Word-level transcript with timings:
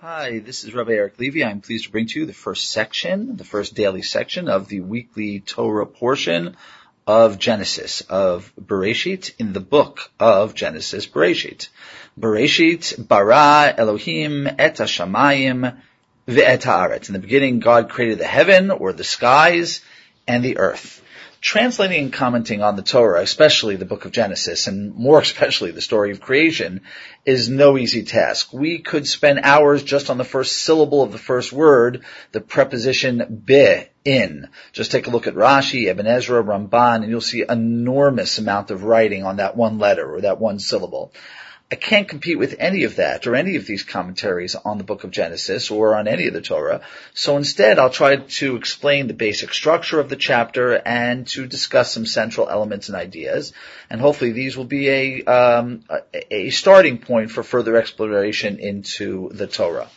Hi, 0.00 0.38
this 0.38 0.62
is 0.62 0.72
Rabbi 0.72 0.92
Eric 0.92 1.18
Levy. 1.18 1.42
I'm 1.44 1.60
pleased 1.60 1.86
to 1.86 1.90
bring 1.90 2.06
to 2.06 2.20
you 2.20 2.26
the 2.26 2.32
first 2.32 2.70
section, 2.70 3.36
the 3.36 3.42
first 3.42 3.74
daily 3.74 4.02
section 4.02 4.48
of 4.48 4.68
the 4.68 4.78
weekly 4.78 5.40
Torah 5.40 5.86
portion 5.86 6.56
of 7.04 7.40
Genesis, 7.40 8.02
of 8.02 8.52
Bereshit, 8.54 9.34
in 9.40 9.52
the 9.52 9.60
book 9.60 10.08
of 10.20 10.54
Genesis, 10.54 11.08
Bereshit. 11.08 11.70
Bereshit, 12.16 13.08
bara 13.08 13.74
Elohim 13.76 14.46
et 14.46 14.76
hashamayim 14.76 15.76
ve'et 16.28 16.62
haaretz. 16.62 17.08
In 17.08 17.14
the 17.14 17.18
beginning, 17.18 17.58
God 17.58 17.90
created 17.90 18.18
the 18.18 18.24
heaven, 18.24 18.70
or 18.70 18.92
the 18.92 19.02
skies, 19.02 19.80
and 20.28 20.44
the 20.44 20.58
earth 20.58 21.02
translating 21.40 22.04
and 22.04 22.12
commenting 22.12 22.62
on 22.62 22.76
the 22.76 22.82
Torah, 22.82 23.22
especially 23.22 23.76
the 23.76 23.84
book 23.84 24.04
of 24.04 24.12
Genesis, 24.12 24.66
and 24.66 24.94
more 24.94 25.20
especially 25.20 25.70
the 25.70 25.80
story 25.80 26.10
of 26.10 26.20
creation, 26.20 26.82
is 27.24 27.48
no 27.48 27.78
easy 27.78 28.02
task. 28.02 28.52
We 28.52 28.78
could 28.78 29.06
spend 29.06 29.40
hours 29.42 29.82
just 29.82 30.10
on 30.10 30.18
the 30.18 30.24
first 30.24 30.62
syllable 30.62 31.02
of 31.02 31.12
the 31.12 31.18
first 31.18 31.52
word, 31.52 32.04
the 32.32 32.40
preposition 32.40 33.42
be, 33.44 33.84
in. 34.04 34.48
Just 34.72 34.90
take 34.90 35.06
a 35.06 35.10
look 35.10 35.26
at 35.26 35.34
Rashi, 35.34 35.88
Ibn 35.88 36.06
Ezra, 36.06 36.42
Ramban, 36.42 37.02
and 37.02 37.10
you'll 37.10 37.20
see 37.20 37.44
enormous 37.46 38.38
amount 38.38 38.70
of 38.70 38.84
writing 38.84 39.24
on 39.24 39.36
that 39.36 39.56
one 39.56 39.78
letter 39.78 40.14
or 40.14 40.22
that 40.22 40.40
one 40.40 40.58
syllable. 40.58 41.12
I 41.70 41.74
can't 41.74 42.08
compete 42.08 42.38
with 42.38 42.56
any 42.58 42.84
of 42.84 42.96
that 42.96 43.26
or 43.26 43.34
any 43.34 43.56
of 43.56 43.66
these 43.66 43.82
commentaries 43.82 44.54
on 44.54 44.78
the 44.78 44.84
book 44.84 45.04
of 45.04 45.10
Genesis 45.10 45.70
or 45.70 45.96
on 45.96 46.08
any 46.08 46.26
of 46.26 46.32
the 46.32 46.40
Torah. 46.40 46.80
So 47.12 47.36
instead, 47.36 47.78
I'll 47.78 47.90
try 47.90 48.16
to 48.16 48.56
explain 48.56 49.06
the 49.06 49.12
basic 49.12 49.52
structure 49.52 50.00
of 50.00 50.08
the 50.08 50.16
chapter 50.16 50.72
and 50.72 51.26
to 51.28 51.46
discuss 51.46 51.92
some 51.92 52.06
central 52.06 52.48
elements 52.48 52.88
and 52.88 52.96
ideas. 52.96 53.52
And 53.90 54.00
hopefully 54.00 54.32
these 54.32 54.56
will 54.56 54.64
be 54.64 54.88
a, 54.88 55.24
um, 55.24 55.84
a 56.30 56.48
starting 56.48 56.98
point 56.98 57.30
for 57.32 57.42
further 57.42 57.76
exploration 57.76 58.60
into 58.60 59.28
the 59.34 59.46
Torah. 59.46 59.88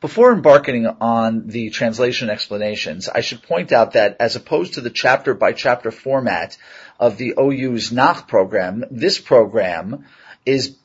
Before 0.00 0.32
embarking 0.32 0.86
on 0.86 1.48
the 1.48 1.68
translation 1.68 2.30
explanations, 2.30 3.10
I 3.10 3.20
should 3.20 3.42
point 3.42 3.72
out 3.72 3.92
that 3.92 4.16
as 4.18 4.36
opposed 4.36 4.74
to 4.74 4.80
the 4.80 4.88
chapter 4.88 5.34
by 5.34 5.52
chapter 5.52 5.90
format 5.90 6.56
of 6.98 7.18
the 7.18 7.34
OU's 7.38 7.92
Nach 7.92 8.26
program, 8.26 8.86
this 8.90 9.18
program 9.18 10.06
is 10.50 10.76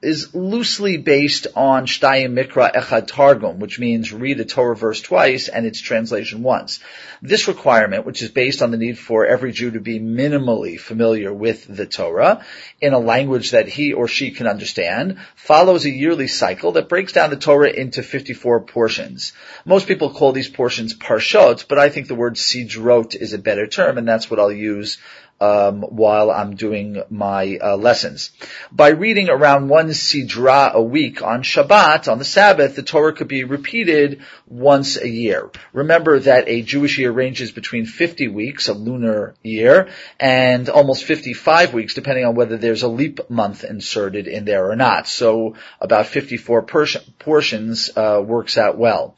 is 0.00 0.34
loosely 0.34 0.96
based 0.96 1.46
on 1.54 1.86
Shtayim 1.86 2.32
Mikra 2.32 2.72
Echad 2.74 3.06
Targum, 3.06 3.60
which 3.60 3.78
means 3.78 4.12
read 4.12 4.40
a 4.40 4.44
Torah 4.44 4.74
verse 4.74 5.02
twice 5.02 5.48
and 5.48 5.66
its 5.66 5.80
translation 5.80 6.42
once. 6.42 6.80
This 7.20 7.46
requirement, 7.46 8.06
which 8.06 8.22
is 8.22 8.30
based 8.30 8.62
on 8.62 8.70
the 8.70 8.78
need 8.78 8.98
for 8.98 9.26
every 9.26 9.52
Jew 9.52 9.72
to 9.72 9.80
be 9.80 10.00
minimally 10.00 10.80
familiar 10.80 11.32
with 11.32 11.66
the 11.68 11.86
Torah 11.86 12.44
in 12.80 12.94
a 12.94 12.98
language 12.98 13.50
that 13.50 13.68
he 13.68 13.92
or 13.92 14.08
she 14.08 14.30
can 14.30 14.46
understand, 14.46 15.18
follows 15.36 15.84
a 15.84 15.90
yearly 15.90 16.26
cycle 16.26 16.72
that 16.72 16.88
breaks 16.88 17.12
down 17.12 17.30
the 17.30 17.36
Torah 17.36 17.70
into 17.70 18.02
54 18.02 18.60
portions. 18.62 19.34
Most 19.66 19.86
people 19.86 20.10
call 20.10 20.32
these 20.32 20.48
portions 20.48 20.94
parshot, 20.94 21.66
but 21.68 21.78
I 21.78 21.90
think 21.90 22.08
the 22.08 22.14
word 22.14 22.36
sidrot 22.36 23.14
is 23.14 23.34
a 23.34 23.38
better 23.38 23.66
term, 23.66 23.98
and 23.98 24.08
that's 24.08 24.30
what 24.30 24.40
I'll 24.40 24.50
use 24.50 24.98
um, 25.42 25.82
while 25.82 26.30
I'm 26.30 26.54
doing 26.54 27.02
my 27.10 27.58
uh, 27.60 27.76
lessons. 27.76 28.30
By 28.70 28.90
reading 28.90 29.28
around 29.28 29.68
one 29.68 29.88
sidra 29.88 30.72
a 30.72 30.80
week 30.80 31.20
on 31.20 31.42
Shabbat, 31.42 32.06
on 32.10 32.20
the 32.20 32.24
Sabbath, 32.24 32.76
the 32.76 32.84
Torah 32.84 33.12
could 33.12 33.26
be 33.26 33.42
repeated 33.42 34.22
once 34.46 34.96
a 34.96 35.08
year. 35.08 35.50
Remember 35.72 36.20
that 36.20 36.44
a 36.46 36.62
Jewish 36.62 36.96
year 36.96 37.10
ranges 37.10 37.50
between 37.50 37.86
50 37.86 38.28
weeks, 38.28 38.68
a 38.68 38.72
lunar 38.72 39.34
year, 39.42 39.88
and 40.20 40.68
almost 40.68 41.02
55 41.02 41.74
weeks, 41.74 41.94
depending 41.94 42.24
on 42.24 42.36
whether 42.36 42.56
there's 42.56 42.84
a 42.84 42.88
leap 42.88 43.28
month 43.28 43.64
inserted 43.64 44.28
in 44.28 44.44
there 44.44 44.70
or 44.70 44.76
not. 44.76 45.08
So 45.08 45.56
about 45.80 46.06
54 46.06 46.62
portions 47.18 47.90
uh, 47.96 48.22
works 48.24 48.56
out 48.56 48.78
well. 48.78 49.16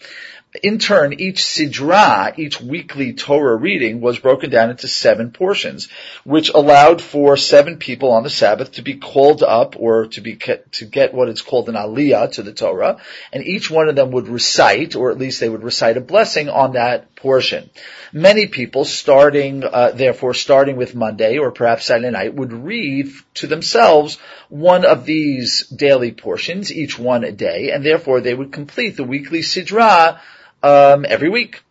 In 0.63 0.79
turn, 0.79 1.15
each 1.15 1.43
sidra, 1.43 2.39
each 2.39 2.61
weekly 2.61 3.13
Torah 3.13 3.57
reading 3.57 4.01
was 4.01 4.21
broken 4.21 4.51
down 4.51 4.71
into 4.71 4.87
seven 4.87 5.33
portions, 5.33 5.89
which 6.23 6.49
allowed 6.49 7.03
for 7.03 7.37
seven 7.37 7.79
people 7.79 8.13
on 8.13 8.23
the 8.23 8.31
Sabbath 8.31 8.71
to 8.73 8.83
be 8.83 8.95
called 8.95 9.43
up 9.43 9.75
or 9.77 10.07
to 10.07 10.21
be, 10.21 10.37
to 10.37 10.85
get 10.85 11.13
what 11.13 11.29
is 11.29 11.43
called 11.43 11.69
an 11.69 11.75
aliyah 11.75 12.31
to 12.35 12.45
the 12.45 12.53
Torah, 12.53 12.99
and 13.33 13.43
each 13.43 13.69
one 13.69 13.89
of 13.89 13.97
them 13.97 14.13
would 14.13 14.29
recite, 14.29 14.95
or 14.95 15.11
at 15.11 15.19
least 15.19 15.41
they 15.41 15.49
would 15.49 15.65
recite 15.65 15.97
a 15.97 16.01
blessing 16.01 16.49
on 16.49 16.75
that 16.75 17.17
portion. 17.17 17.69
Many 18.13 18.47
people 18.47 18.85
starting, 18.85 19.65
uh, 19.65 19.91
therefore 19.91 20.35
starting 20.35 20.77
with 20.77 20.95
Monday 20.95 21.39
or 21.39 21.51
perhaps 21.51 21.87
Saturday 21.87 22.11
night 22.11 22.35
would 22.35 22.53
read 22.53 23.09
to 23.35 23.49
themselves 23.49 24.19
one 24.51 24.85
of 24.85 25.05
these 25.05 25.67
daily 25.67 26.13
portions, 26.13 26.73
each 26.73 26.97
one 26.97 27.25
a 27.25 27.33
day, 27.33 27.73
and 27.73 27.85
therefore 27.85 28.21
they 28.21 28.35
would 28.35 28.53
complete 28.53 28.97
the 28.97 29.03
weekly 29.03 29.41
sidra 29.41 30.21
um, 30.65 31.07
every 31.09 31.29
week. 31.29 31.63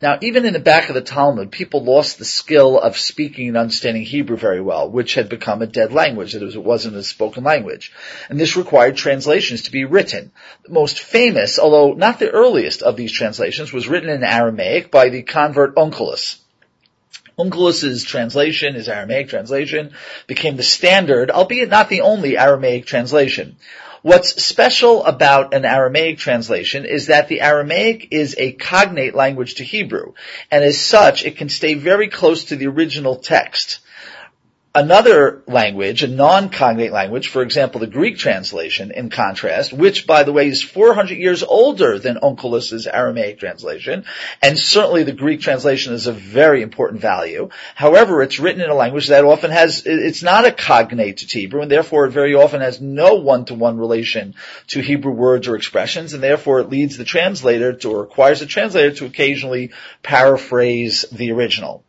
Now, 0.00 0.16
even 0.22 0.44
in 0.44 0.52
the 0.52 0.60
back 0.60 0.88
of 0.88 0.94
the 0.94 1.00
Talmud, 1.00 1.50
people 1.50 1.82
lost 1.82 2.18
the 2.18 2.24
skill 2.24 2.78
of 2.78 2.96
speaking 2.96 3.48
and 3.48 3.56
understanding 3.56 4.04
Hebrew 4.04 4.36
very 4.36 4.60
well, 4.60 4.88
which 4.88 5.14
had 5.14 5.28
become 5.28 5.60
a 5.60 5.66
dead 5.66 5.92
language. 5.92 6.36
It, 6.36 6.56
wasn't 6.56 6.94
a 6.94 7.02
spoken 7.02 7.42
language. 7.42 7.92
And 8.28 8.38
this 8.38 8.56
required 8.56 8.96
translations 8.96 9.62
to 9.62 9.72
be 9.72 9.84
written. 9.84 10.30
The 10.64 10.72
most 10.72 11.00
famous, 11.00 11.58
although 11.58 11.94
not 11.94 12.20
the 12.20 12.30
earliest 12.30 12.82
of 12.82 12.96
these 12.96 13.10
translations, 13.10 13.72
was 13.72 13.88
written 13.88 14.08
in 14.08 14.22
Aramaic 14.22 14.92
by 14.92 15.08
the 15.08 15.22
convert 15.22 15.74
Onkelos. 15.74 16.38
Onkelos's 17.36 18.04
translation, 18.04 18.74
his 18.74 18.88
Aramaic 18.88 19.28
translation, 19.28 19.94
became 20.28 20.56
the 20.56 20.62
standard, 20.62 21.32
albeit 21.32 21.70
not 21.70 21.88
the 21.88 22.02
only 22.02 22.38
Aramaic 22.38 22.86
translation. 22.86 23.56
What's 24.02 24.44
special 24.44 25.04
about 25.04 25.54
an 25.54 25.64
Aramaic 25.64 26.18
translation 26.18 26.84
is 26.84 27.06
that 27.06 27.28
the 27.28 27.40
Aramaic 27.40 28.08
is 28.12 28.36
a 28.38 28.52
cognate 28.52 29.14
language 29.14 29.56
to 29.56 29.64
Hebrew, 29.64 30.12
and 30.50 30.62
as 30.62 30.80
such, 30.80 31.24
it 31.24 31.36
can 31.36 31.48
stay 31.48 31.74
very 31.74 32.08
close 32.08 32.44
to 32.44 32.56
the 32.56 32.68
original 32.68 33.16
text 33.16 33.80
another 34.78 35.42
language, 35.48 36.04
a 36.04 36.06
non-cognate 36.08 36.92
language, 36.92 37.28
for 37.28 37.42
example, 37.42 37.80
the 37.80 37.86
Greek 37.88 38.16
translation, 38.16 38.92
in 38.92 39.10
contrast, 39.10 39.72
which, 39.72 40.06
by 40.06 40.22
the 40.22 40.32
way, 40.32 40.46
is 40.46 40.62
400 40.62 41.18
years 41.18 41.42
older 41.42 41.98
than 41.98 42.16
Onkelos' 42.16 42.86
Aramaic 42.86 43.40
translation, 43.40 44.04
and 44.40 44.56
certainly 44.56 45.02
the 45.02 45.12
Greek 45.12 45.40
translation 45.40 45.94
is 45.94 46.06
a 46.06 46.12
very 46.12 46.62
important 46.62 47.00
value. 47.00 47.48
However, 47.74 48.22
it's 48.22 48.38
written 48.38 48.62
in 48.62 48.70
a 48.70 48.74
language 48.74 49.08
that 49.08 49.24
often 49.24 49.50
has, 49.50 49.82
it's 49.84 50.22
not 50.22 50.46
a 50.46 50.52
cognate 50.52 51.18
to 51.18 51.26
Hebrew, 51.26 51.62
and 51.62 51.70
therefore 51.70 52.06
it 52.06 52.10
very 52.10 52.34
often 52.34 52.60
has 52.60 52.80
no 52.80 53.16
one-to-one 53.16 53.78
relation 53.78 54.36
to 54.68 54.80
Hebrew 54.80 55.12
words 55.12 55.48
or 55.48 55.56
expressions, 55.56 56.14
and 56.14 56.22
therefore 56.22 56.60
it 56.60 56.70
leads 56.70 56.96
the 56.96 57.04
translator 57.04 57.72
to, 57.72 57.90
or 57.90 58.02
requires 58.02 58.38
the 58.38 58.46
translator 58.46 58.92
to 58.92 59.06
occasionally 59.06 59.72
paraphrase 60.04 61.04
the 61.10 61.32
original. 61.32 61.84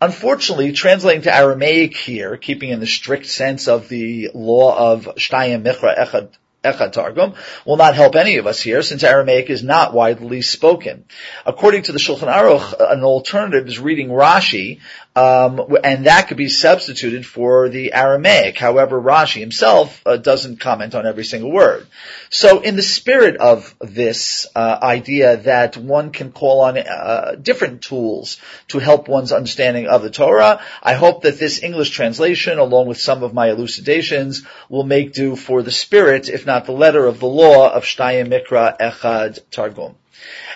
Unfortunately, 0.00 0.72
translating 0.72 1.22
to 1.22 1.34
Aramaic 1.34 1.96
here, 1.96 2.36
keeping 2.36 2.70
in 2.70 2.80
the 2.80 2.86
strict 2.86 3.26
sense 3.26 3.68
of 3.68 3.88
the 3.88 4.30
law 4.34 4.92
of 4.92 5.04
Shtayim 5.16 5.62
Mikra 5.64 5.98
Echad 5.98 6.30
Echad 6.64 6.92
Targum 6.92 7.34
will 7.66 7.76
not 7.76 7.94
help 7.94 8.16
any 8.16 8.38
of 8.38 8.46
us 8.46 8.60
here 8.60 8.82
since 8.82 9.04
Aramaic 9.04 9.50
is 9.50 9.62
not 9.62 9.92
widely 9.92 10.40
spoken. 10.40 11.04
According 11.44 11.82
to 11.84 11.92
the 11.92 11.98
Shulchan 11.98 12.32
Aruch, 12.32 12.74
an 12.92 13.04
alternative 13.04 13.68
is 13.68 13.78
reading 13.78 14.08
Rashi, 14.08 14.80
um, 15.16 15.76
and 15.84 16.06
that 16.06 16.26
could 16.26 16.36
be 16.36 16.48
substituted 16.48 17.24
for 17.24 17.68
the 17.68 17.92
Aramaic. 17.92 18.58
However, 18.58 19.00
Rashi 19.00 19.38
himself 19.38 20.02
uh, 20.04 20.16
doesn't 20.16 20.58
comment 20.58 20.96
on 20.96 21.06
every 21.06 21.24
single 21.24 21.52
word. 21.52 21.86
So, 22.30 22.60
in 22.60 22.74
the 22.74 22.82
spirit 22.82 23.36
of 23.36 23.76
this 23.80 24.48
uh, 24.56 24.78
idea 24.82 25.36
that 25.36 25.76
one 25.76 26.10
can 26.10 26.32
call 26.32 26.62
on 26.62 26.78
uh, 26.78 27.36
different 27.40 27.82
tools 27.82 28.38
to 28.68 28.80
help 28.80 29.06
one's 29.06 29.30
understanding 29.30 29.86
of 29.86 30.02
the 30.02 30.10
Torah, 30.10 30.60
I 30.82 30.94
hope 30.94 31.22
that 31.22 31.38
this 31.38 31.62
English 31.62 31.90
translation, 31.90 32.58
along 32.58 32.88
with 32.88 33.00
some 33.00 33.22
of 33.22 33.32
my 33.32 33.50
elucidations, 33.50 34.44
will 34.68 34.84
make 34.84 35.12
do 35.12 35.36
for 35.36 35.62
the 35.62 35.70
spirit, 35.70 36.28
if 36.28 36.44
not 36.44 36.64
the 36.64 36.72
letter 36.72 37.06
of 37.06 37.20
the 37.20 37.28
law 37.28 37.72
of 37.72 37.84
Shtayim 37.84 38.28
Mikra 38.28 38.76
Echad 38.78 39.38
Targum. 39.52 39.94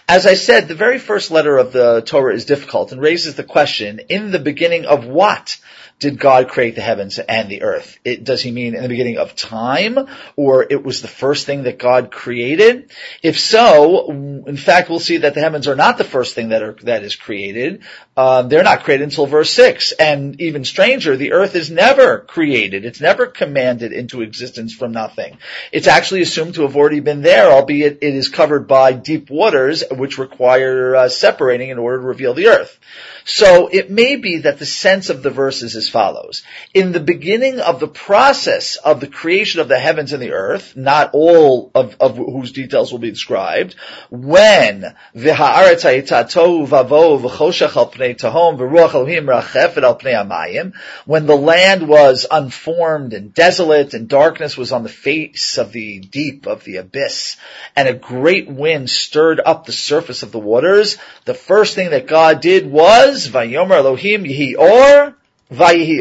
As 0.09 0.27
I 0.27 0.35
said, 0.35 0.69
the 0.69 0.75
very 0.75 0.99
first 0.99 1.31
letter 1.31 1.59
of 1.59 1.73
the 1.73 2.03
Torah 2.03 2.35
is 2.35 2.45
difficult 2.45 2.93
and 2.93 3.01
raises 3.01 3.35
the 3.35 3.45
question, 3.45 4.01
in 4.09 4.31
the 4.31 4.39
beginning 4.39 4.87
of 4.87 5.07
what 5.07 5.59
did 5.99 6.19
God 6.19 6.49
create 6.49 6.77
the 6.77 6.81
heavens 6.81 7.19
and 7.19 7.49
the 7.49 7.63
earth? 7.63 7.99
It, 8.05 8.23
does 8.23 8.41
he 8.41 8.53
mean 8.53 8.75
in 8.75 8.83
the 8.83 8.89
beginning 8.89 9.19
of 9.19 9.35
time 9.35 9.99
or 10.37 10.65
it 10.69 10.85
was 10.85 11.03
the 11.03 11.09
first 11.09 11.45
thing 11.45 11.65
that 11.65 11.79
God 11.79 12.13
created? 12.13 12.91
If 13.23 13.39
so, 13.39 14.09
in 14.11 14.57
fact, 14.57 14.89
we'll 14.89 15.01
see 15.01 15.19
that 15.19 15.35
the 15.35 15.41
heavens 15.41 15.67
are 15.67 15.77
not 15.77 15.99
the 15.99 16.05
first 16.05 16.35
thing 16.35 16.51
that 16.51 16.63
are, 16.63 16.77
that 16.85 17.03
is 17.03 17.17
created. 17.17 17.83
Um, 18.19 18.49
they're 18.49 18.65
not 18.65 18.83
created 18.83 19.05
until 19.05 19.27
verse 19.27 19.51
six. 19.51 19.93
And 19.93 20.41
even 20.41 20.65
stranger, 20.65 21.17
the 21.17 21.33
earth 21.33 21.55
is 21.55 21.71
never 21.71 22.19
created. 22.19 22.85
It's 22.85 23.01
never 23.01 23.27
commanded 23.27 23.93
into 23.93 24.23
existence 24.23 24.75
from 24.75 24.91
nothing. 24.91 25.39
It's 25.71 25.87
actually 25.87 26.23
assumed 26.23 26.55
to 26.55 26.63
have 26.63 26.75
already 26.75 26.99
been 26.99 27.23
there, 27.23 27.53
albeit 27.53 27.99
it 28.03 28.15
is 28.15 28.29
covered 28.29 28.67
by 28.67 28.93
deep 28.93 29.31
waters, 29.31 29.85
which 29.91 30.19
require 30.19 30.97
uh, 30.97 31.09
separating 31.09 31.71
in 31.71 31.79
order 31.79 31.99
to 31.99 32.07
reveal 32.07 32.35
the 32.35 32.49
earth. 32.49 32.81
So 33.25 33.69
it 33.69 33.91
may 33.91 34.17
be 34.17 34.39
that 34.39 34.59
the 34.59 34.67
sense 34.67 35.11
of 35.11 35.23
the 35.23 35.31
verses 35.31 35.77
is 35.77 35.77
as 35.77 35.89
follows. 35.89 36.43
In 36.73 36.93
the 36.93 37.01
beginning 37.01 37.61
of 37.61 37.79
the 37.79 37.87
process 37.87 38.77
of 38.77 39.01
the 39.01 39.07
creation 39.07 39.61
of 39.61 39.69
the 39.69 39.79
heavens 39.79 40.13
and 40.13 40.23
the 40.23 40.33
earth, 40.33 40.77
not 40.77 41.11
all 41.13 41.71
of, 41.75 41.95
of 42.01 42.17
whose 42.17 42.53
details 42.53 42.91
will 42.91 42.99
be 42.99 43.11
described, 43.11 43.77
when 44.11 44.83
ha'itatohu 45.15 46.67
vavo 46.67 47.21
v'choshech 47.21 47.77
al 47.77 47.87
when 51.07 51.27
the 51.27 51.37
land 51.37 51.89
was 51.89 52.27
unformed 52.31 53.13
and 53.13 53.35
desolate 53.35 53.95
and 53.95 54.09
darkness 54.09 54.57
was 54.57 54.73
on 54.73 54.83
the 54.83 54.89
face 54.89 55.59
of 55.59 55.73
the 55.73 56.01
deep, 56.01 56.47
of 56.47 56.65
the 56.65 56.77
abyss, 56.77 57.37
and 57.77 57.89
a 57.89 57.95
great 57.95 58.49
wind 58.49 58.89
stirred 58.89 59.41
up 59.45 59.67
the 59.67 59.73
surface 59.73 60.23
of 60.23 60.33
the 60.33 60.39
waters, 60.39 60.99
the 61.25 61.35
first 61.35 61.75
thing 61.75 61.91
that 61.91 62.07
God 62.07 62.41
did 62.41 62.71
was, 62.71 63.29
Vayomer 63.29 63.77
Elohim 63.77 64.25
Yehi 64.25 64.57
Or, 64.59 65.15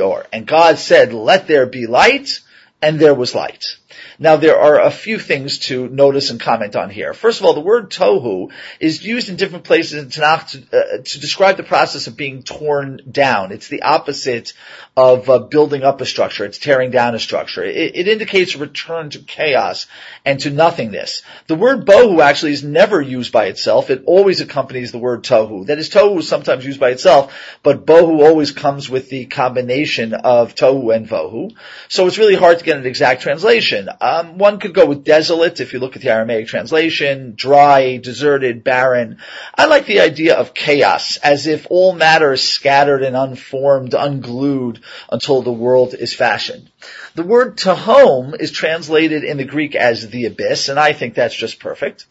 Or. 0.02 0.26
And 0.32 0.46
God 0.46 0.78
said, 0.78 1.14
let 1.14 1.48
there 1.48 1.66
be 1.66 1.88
light, 1.88 2.42
and 2.82 3.00
there 3.00 3.16
was 3.16 3.34
light. 3.34 3.78
Now 4.20 4.36
there 4.36 4.60
are 4.60 4.82
a 4.82 4.92
few 4.92 5.20
things 5.20 5.60
to 5.68 5.88
notice 5.88 6.32
and 6.32 6.40
comment 6.40 6.76
on 6.76 6.90
here. 6.90 7.14
First 7.14 7.40
of 7.40 7.46
all, 7.46 7.54
the 7.54 7.60
word 7.60 7.92
tohu 7.92 8.52
is 8.80 9.04
used 9.04 9.30
in 9.30 9.36
different 9.36 9.64
places 9.64 10.02
in 10.02 10.10
Tanakh 10.10 10.50
to, 10.52 10.78
uh, 10.78 10.98
to 11.04 11.20
describe 11.20 11.58
the 11.58 11.64
process 11.64 12.08
of 12.08 12.18
being 12.18 12.42
torn 12.42 13.02
down. 13.10 13.52
It's 13.52 13.68
the 13.68 13.84
opposite 13.84 14.54
of 14.96 15.30
uh, 15.30 15.38
building 15.38 15.84
up 15.84 16.02
a 16.02 16.06
structure. 16.06 16.46
It's 16.46 16.58
tearing 16.58 16.90
down 16.90 17.14
a 17.14 17.20
structure. 17.20 17.64
It, 17.64 17.96
it, 17.96 18.08
indicates 18.08 18.56
a 18.56 18.58
return 18.58 19.12
to 19.12 19.20
chaos 19.20 19.86
and 20.26 20.40
to 20.40 20.50
nothingness. 20.50 21.22
The 21.46 21.54
word 21.56 21.86
bohu 21.86 22.20
actually 22.20 22.54
is 22.54 22.64
never 22.64 23.00
used 23.00 23.32
by 23.32 23.46
itself. 23.46 23.92
It 23.92 24.04
always 24.08 24.42
accompanies 24.42 24.92
the 24.92 24.98
word 24.98 25.24
tohu. 25.24 25.68
That 25.68 25.78
is, 25.78 25.92
tohu 25.92 26.18
is 26.18 26.28
sometimes 26.28 26.66
used 26.66 26.80
by 26.80 26.90
itself, 26.90 27.60
but 27.62 27.86
bohu 27.86 28.26
always 28.26 28.52
comes 28.52 28.90
with 28.90 29.10
the 29.10 29.26
combination 29.26 30.16
of 30.16 30.56
tohu 30.56 30.96
and 30.96 31.08
vohu. 31.08 31.56
So 31.90 32.08
it's 32.08 32.18
really 32.18 32.36
hard 32.36 32.58
to 32.58 32.66
get 32.66 32.78
an 32.78 32.88
exact 32.88 33.22
translation. 33.22 33.88
Um, 34.08 34.38
one 34.38 34.60
could 34.60 34.74
go 34.74 34.86
with 34.86 35.04
desolate 35.04 35.60
if 35.60 35.74
you 35.74 35.80
look 35.80 35.98
at 35.98 36.02
the 36.02 36.14
Aramaic 36.14 36.48
translation, 36.48 37.34
dry, 37.36 37.98
deserted, 37.98 38.64
barren. 38.64 39.18
I 39.54 39.66
like 39.66 39.86
the 39.86 40.00
idea 40.00 40.36
of 40.36 40.54
chaos, 40.54 41.18
as 41.18 41.46
if 41.46 41.68
all 41.70 41.92
matter 41.92 42.32
is 42.32 42.42
scattered 42.42 43.04
and 43.04 43.18
unformed, 43.18 43.94
unglued 43.94 44.80
until 45.12 45.42
the 45.42 45.52
world 45.52 45.94
is 45.94 46.14
fashioned. 46.14 46.70
The 47.16 47.24
word 47.24 47.58
tehom 47.58 48.40
is 48.40 48.52
translated 48.52 49.26
in 49.26 49.36
the 49.36 49.44
Greek 49.44 49.76
as 49.76 50.10
the 50.10 50.26
abyss, 50.28 50.70
and 50.70 50.80
I 50.80 50.94
think 50.94 51.14
that's 51.14 51.36
just 51.36 51.60
perfect. 51.60 52.06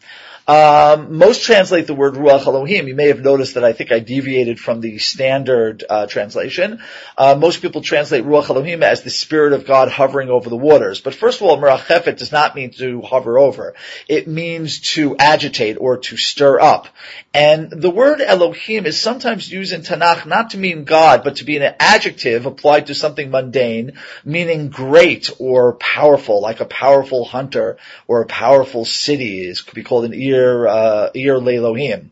Um, 0.47 1.17
most 1.17 1.43
translate 1.43 1.87
the 1.87 1.93
word 1.93 2.13
Ruach 2.13 2.45
Elohim. 2.45 2.87
You 2.87 2.95
may 2.95 3.09
have 3.09 3.19
noticed 3.19 3.55
that 3.55 3.65
I 3.65 3.73
think 3.73 3.91
I 3.91 3.99
deviated 3.99 4.61
from 4.61 4.79
the 4.79 4.97
standard 4.97 5.83
uh, 5.89 6.07
translation. 6.07 6.81
Uh, 7.17 7.35
most 7.37 7.61
people 7.61 7.81
translate 7.81 8.23
Ruach 8.23 8.49
Elohim 8.49 8.81
as 8.81 9.01
the 9.01 9.09
Spirit 9.09 9.51
of 9.51 9.65
God 9.65 9.89
hovering 9.89 10.29
over 10.29 10.49
the 10.49 10.55
waters. 10.55 11.01
But 11.01 11.15
first 11.15 11.41
of 11.41 11.47
all, 11.47 11.57
Merachefet 11.57 12.17
does 12.17 12.31
not 12.31 12.55
mean 12.55 12.71
to 12.77 13.01
hover 13.01 13.37
over. 13.37 13.75
It 14.07 14.29
means 14.29 14.79
to 14.93 15.17
agitate 15.17 15.75
or 15.81 15.97
to 15.97 16.15
stir 16.15 16.61
up. 16.61 16.87
And 17.33 17.69
the 17.69 17.91
word 17.91 18.21
Elohim 18.21 18.85
is 18.85 18.97
sometimes 18.97 19.51
used 19.51 19.73
in 19.73 19.81
Tanakh 19.81 20.25
not 20.25 20.51
to 20.51 20.57
mean 20.57 20.85
God, 20.85 21.25
but 21.25 21.35
to 21.37 21.43
be 21.43 21.57
an 21.57 21.75
adjective 21.77 22.45
applied 22.45 22.87
to 22.87 22.95
something 22.95 23.31
mundane, 23.31 23.99
meaning 24.23 24.69
great 24.69 25.29
or 25.39 25.73
powerful, 25.73 26.41
like 26.41 26.61
a 26.61 26.65
powerful 26.65 27.25
hunter 27.25 27.77
or 28.07 28.21
a 28.21 28.27
powerful 28.27 28.85
city. 28.85 29.41
It 29.41 29.65
could 29.65 29.75
be 29.75 29.83
called 29.83 30.05
an 30.05 30.13
ear 30.13 30.36
Ir, 30.37 30.67
uh, 30.67 31.09
Leilohim. 31.13 32.11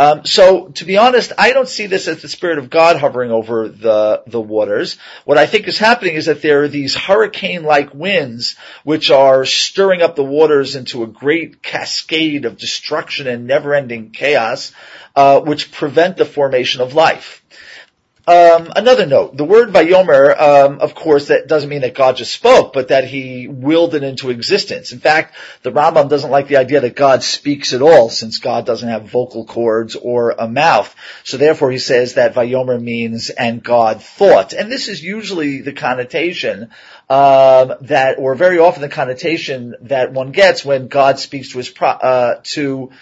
Um, 0.00 0.24
so, 0.24 0.68
to 0.68 0.86
be 0.86 0.96
honest, 0.96 1.32
I 1.36 1.52
don't 1.52 1.68
see 1.68 1.86
this 1.86 2.08
as 2.08 2.22
the 2.22 2.28
Spirit 2.28 2.56
of 2.56 2.70
God 2.70 2.96
hovering 2.96 3.30
over 3.30 3.68
the, 3.68 4.22
the 4.26 4.40
waters. 4.40 4.96
What 5.26 5.36
I 5.36 5.44
think 5.44 5.68
is 5.68 5.76
happening 5.76 6.14
is 6.14 6.24
that 6.24 6.40
there 6.40 6.62
are 6.62 6.68
these 6.68 6.94
hurricane-like 6.94 7.92
winds 7.92 8.56
which 8.82 9.10
are 9.10 9.44
stirring 9.44 10.00
up 10.00 10.16
the 10.16 10.24
waters 10.24 10.74
into 10.74 11.02
a 11.02 11.06
great 11.06 11.62
cascade 11.62 12.46
of 12.46 12.56
destruction 12.56 13.26
and 13.26 13.46
never-ending 13.46 14.12
chaos, 14.12 14.72
uh, 15.14 15.40
which 15.40 15.70
prevent 15.70 16.16
the 16.16 16.24
formation 16.24 16.80
of 16.80 16.94
life. 16.94 17.44
Um, 18.30 18.72
another 18.76 19.06
note, 19.06 19.36
the 19.36 19.44
word 19.44 19.70
Vayomer, 19.70 20.40
um, 20.40 20.78
of 20.78 20.94
course, 20.94 21.26
that 21.26 21.48
doesn't 21.48 21.68
mean 21.68 21.80
that 21.80 21.96
God 21.96 22.16
just 22.16 22.32
spoke, 22.32 22.72
but 22.72 22.86
that 22.86 23.02
He 23.02 23.48
willed 23.48 23.96
it 23.96 24.04
into 24.04 24.30
existence. 24.30 24.92
In 24.92 25.00
fact, 25.00 25.34
the 25.62 25.72
Rambam 25.72 26.08
doesn't 26.08 26.30
like 26.30 26.46
the 26.46 26.58
idea 26.58 26.80
that 26.80 26.94
God 26.94 27.24
speaks 27.24 27.72
at 27.72 27.82
all, 27.82 28.08
since 28.08 28.38
God 28.38 28.66
doesn't 28.66 28.88
have 28.88 29.10
vocal 29.10 29.46
cords 29.46 29.96
or 29.96 30.30
a 30.30 30.46
mouth. 30.46 30.94
So 31.24 31.38
therefore, 31.38 31.72
he 31.72 31.80
says 31.80 32.14
that 32.14 32.36
Vayomer 32.36 32.80
means 32.80 33.30
and 33.30 33.64
God 33.64 34.00
thought, 34.00 34.52
and 34.52 34.70
this 34.70 34.86
is 34.86 35.02
usually 35.02 35.62
the 35.62 35.72
connotation 35.72 36.70
um, 37.08 37.72
that, 37.80 38.20
or 38.20 38.36
very 38.36 38.60
often 38.60 38.80
the 38.80 38.88
connotation 38.88 39.74
that 39.80 40.12
one 40.12 40.30
gets 40.30 40.64
when 40.64 40.86
God 40.86 41.18
speaks 41.18 41.50
to 41.50 41.58
his 41.58 41.68
pro- 41.68 41.88
uh, 41.88 42.40
to 42.44 42.92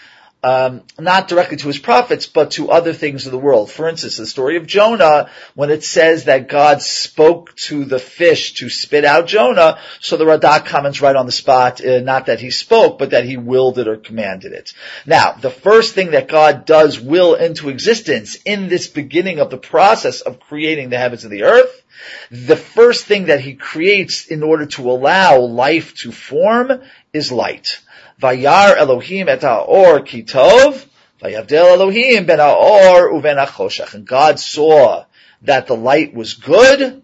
um, 0.43 0.85
not 0.99 1.26
directly 1.26 1.56
to 1.56 1.67
his 1.67 1.79
prophets, 1.79 2.26
but 2.26 2.52
to 2.52 2.70
other 2.70 2.93
things 2.93 3.26
of 3.26 3.32
the 3.32 3.38
world. 3.38 3.70
For 3.70 3.88
instance, 3.88 4.17
the 4.17 4.26
story 4.26 4.56
of 4.56 4.67
Jonah, 4.67 5.31
when 5.55 5.70
it 5.70 5.82
says 5.82 6.25
that 6.25 6.49
God 6.49 6.81
spoke 6.81 7.56
to 7.56 7.85
the 7.85 7.99
fish 7.99 8.55
to 8.55 8.69
spit 8.69 9.05
out 9.05 9.26
Jonah, 9.26 9.81
so 10.00 10.17
the 10.17 10.25
Radak 10.25 10.67
comments 10.67 11.00
right 11.00 11.17
on 11.17 11.26
the 11.26 11.32
spot, 11.32 11.85
uh, 11.85 12.00
not 12.00 12.26
that 12.26 12.40
he 12.40 12.50
spoke, 12.50 12.99
but 12.99 13.11
that 13.11 13.25
he 13.25 13.37
willed 13.37 13.79
it 13.79 13.88
or 13.88 13.96
commanded 13.96 14.52
it. 14.52 14.75
Now, 15.06 15.32
the 15.32 15.50
first 15.50 15.94
thing 15.94 16.12
that 16.12 16.29
God 16.29 16.64
does 16.64 17.00
will 17.00 17.35
into 17.35 17.69
existence 17.69 18.37
in 18.44 18.69
this 18.69 18.87
beginning 18.87 19.40
of 19.40 19.50
the 19.50 19.58
process 19.58 20.20
of 20.20 20.38
creating 20.38 20.90
the 20.90 20.99
heavens 20.99 21.25
and 21.25 21.32
the 21.32 21.44
earth, 21.44 21.82
the 22.31 22.56
first 22.56 23.06
thing 23.06 23.26
that 23.26 23.40
he 23.40 23.55
creates 23.55 24.26
in 24.26 24.44
order 24.44 24.67
to 24.67 24.90
allow 24.90 25.40
life 25.40 25.96
to 25.96 26.12
form 26.12 26.81
is 27.12 27.32
light. 27.32 27.81
Vayar 28.20 28.76
Elohim 28.76 29.28
et 29.28 29.42
ha'or 29.42 30.00
kitov, 30.00 30.84
vayavdel 31.22 31.74
Elohim 31.74 32.26
ben 32.26 32.38
ha'or 32.38 33.12
uven 33.12 33.36
ha'choshech. 33.36 33.94
And 33.94 34.06
God 34.06 34.40
saw 34.40 35.04
that 35.42 35.66
the 35.66 35.76
light 35.76 36.14
was 36.14 36.34
good, 36.34 37.02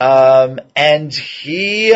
um, 0.00 0.60
and 0.76 1.14
He 1.14 1.94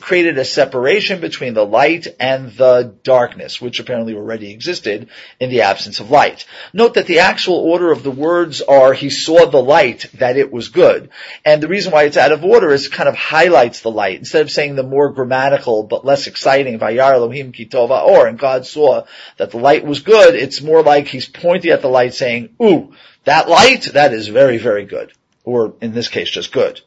created 0.00 0.38
a 0.38 0.44
separation 0.44 1.20
between 1.20 1.54
the 1.54 1.64
light 1.64 2.06
and 2.18 2.52
the 2.52 2.94
darkness, 3.02 3.60
which 3.60 3.80
apparently 3.80 4.14
already 4.14 4.50
existed 4.50 5.08
in 5.38 5.50
the 5.50 5.62
absence 5.62 6.00
of 6.00 6.10
light. 6.10 6.46
Note 6.72 6.94
that 6.94 7.06
the 7.06 7.20
actual 7.20 7.56
order 7.56 7.92
of 7.92 8.02
the 8.02 8.10
words 8.10 8.62
are, 8.62 8.92
he 8.92 9.10
saw 9.10 9.46
the 9.46 9.62
light, 9.62 10.06
that 10.14 10.36
it 10.36 10.52
was 10.52 10.68
good. 10.68 11.10
And 11.44 11.62
the 11.62 11.68
reason 11.68 11.92
why 11.92 12.04
it's 12.04 12.16
out 12.16 12.32
of 12.32 12.44
order 12.44 12.70
is 12.70 12.88
kind 12.88 13.08
of 13.08 13.16
highlights 13.16 13.80
the 13.80 13.90
light. 13.90 14.18
Instead 14.18 14.42
of 14.42 14.50
saying 14.50 14.74
the 14.74 14.82
more 14.82 15.10
grammatical 15.10 15.82
but 15.82 16.04
less 16.04 16.26
exciting, 16.26 16.78
Vayar 16.78 17.14
Elohim 17.14 17.52
Kitova 17.52 18.06
or, 18.06 18.26
and 18.26 18.38
God 18.38 18.66
saw 18.66 19.04
that 19.36 19.50
the 19.50 19.58
light 19.58 19.84
was 19.84 20.00
good, 20.00 20.34
it's 20.34 20.62
more 20.62 20.82
like 20.82 21.08
he's 21.08 21.28
pointing 21.28 21.70
at 21.70 21.82
the 21.82 21.88
light 21.88 22.14
saying, 22.14 22.54
ooh, 22.62 22.94
that 23.24 23.48
light, 23.48 23.84
that 23.92 24.12
is 24.12 24.28
very, 24.28 24.58
very 24.58 24.84
good. 24.84 25.12
Or 25.44 25.74
in 25.80 25.92
this 25.92 26.08
case, 26.08 26.30
just 26.30 26.52
good. 26.52 26.80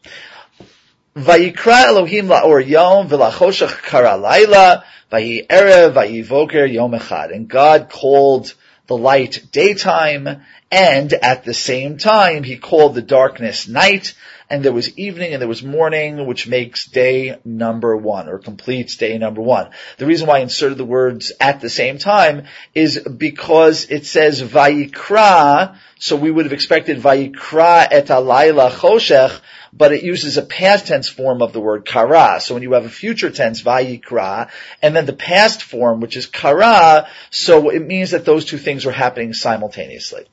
Vayikra 1.16 1.86
Elohim 1.86 2.28
la'or 2.28 2.68
yom 2.68 3.08
kara 3.08 4.18
laila 4.18 4.84
vayi 5.10 5.48
erev 5.48 6.74
yom 6.74 6.92
echad. 6.92 7.34
And 7.34 7.48
God 7.48 7.90
called 7.90 8.54
the 8.88 8.98
light 8.98 9.46
daytime, 9.54 10.44
and 10.70 11.14
at 11.14 11.46
the 11.46 11.54
same 11.54 11.98
time 11.98 12.44
He 12.44 12.58
called 12.58 12.96
the 12.96 13.02
darkness 13.02 13.66
night, 13.66 14.14
and 14.50 14.64
there 14.64 14.72
was 14.72 14.98
evening 14.98 15.34
and 15.34 15.42
there 15.42 15.48
was 15.48 15.64
morning, 15.64 16.26
which 16.26 16.48
makes 16.48 16.86
day 16.86 17.38
number 17.44 17.96
one, 17.96 18.30
or 18.30 18.38
completes 18.38 18.98
day 18.98 19.18
number 19.18 19.42
one. 19.42 19.72
The 19.98 20.06
reason 20.06 20.28
why 20.28 20.38
I 20.38 20.42
inserted 20.42 20.78
the 20.78 20.86
words 20.86 21.32
at 21.40 21.62
the 21.62 21.70
same 21.70 21.98
time 21.98 22.46
is 22.74 23.00
because 23.00 23.90
it 23.90 24.06
says 24.06 24.42
Vayikra, 24.42 25.78
so 25.98 26.16
we 26.16 26.30
would 26.30 26.46
have 26.46 26.54
expected 26.54 27.00
Vayikra 27.00 27.88
et 27.90 28.08
alayla 28.08 28.70
choshech, 28.72 29.40
but 29.76 29.92
it 29.92 30.04
uses 30.04 30.38
a 30.38 30.42
past 30.42 30.88
tense 30.88 31.10
form 31.10 31.42
of 31.42 31.52
the 31.52 31.60
word 31.60 31.86
kara. 31.86 32.40
So 32.40 32.54
when 32.54 32.64
you 32.64 32.74
have 32.74 32.86
a 32.86 32.90
future 32.90 33.30
tense, 33.30 33.62
vayikra, 33.62 34.50
and 34.82 34.96
then 34.96 35.06
the 35.06 35.14
past 35.14 35.64
form, 35.64 36.00
which 36.00 36.16
is 36.16 36.28
kara, 36.28 37.10
so 37.30 37.70
it 37.70 37.86
means 37.86 38.12
that 38.12 38.26
those 38.26 38.46
two 38.46 38.58
things 38.58 38.86
are 38.86 38.92
happening 38.92 39.34
simultaneously. 39.34 40.26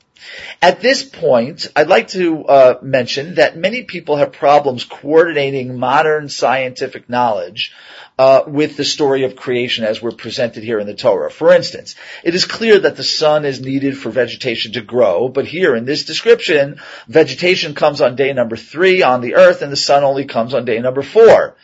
At 0.61 0.81
this 0.81 1.03
point, 1.03 1.67
I'd 1.75 1.87
like 1.87 2.09
to 2.09 2.45
uh, 2.45 2.79
mention 2.81 3.35
that 3.35 3.57
many 3.57 3.83
people 3.83 4.17
have 4.17 4.31
problems 4.31 4.83
coordinating 4.83 5.77
modern 5.77 6.29
scientific 6.29 7.09
knowledge 7.09 7.73
uh, 8.17 8.43
with 8.47 8.77
the 8.77 8.85
story 8.85 9.23
of 9.23 9.35
creation 9.35 9.83
as 9.83 10.01
we're 10.01 10.11
presented 10.11 10.63
here 10.63 10.79
in 10.79 10.87
the 10.87 10.93
Torah. 10.93 11.31
For 11.31 11.53
instance, 11.53 11.95
it 12.23 12.35
is 12.35 12.45
clear 12.45 12.79
that 12.79 12.95
the 12.95 13.03
sun 13.03 13.45
is 13.45 13.59
needed 13.59 13.97
for 13.97 14.09
vegetation 14.09 14.73
to 14.73 14.81
grow, 14.81 15.27
but 15.29 15.45
here 15.45 15.75
in 15.75 15.85
this 15.85 16.05
description, 16.05 16.79
vegetation 17.07 17.73
comes 17.73 18.01
on 18.01 18.15
day 18.15 18.33
number 18.33 18.55
three 18.55 19.03
on 19.03 19.21
the 19.21 19.35
earth 19.35 19.61
and 19.61 19.71
the 19.71 19.77
sun 19.77 20.03
only 20.03 20.25
comes 20.25 20.53
on 20.53 20.65
day 20.65 20.79
number 20.79 21.01
four. 21.01 21.55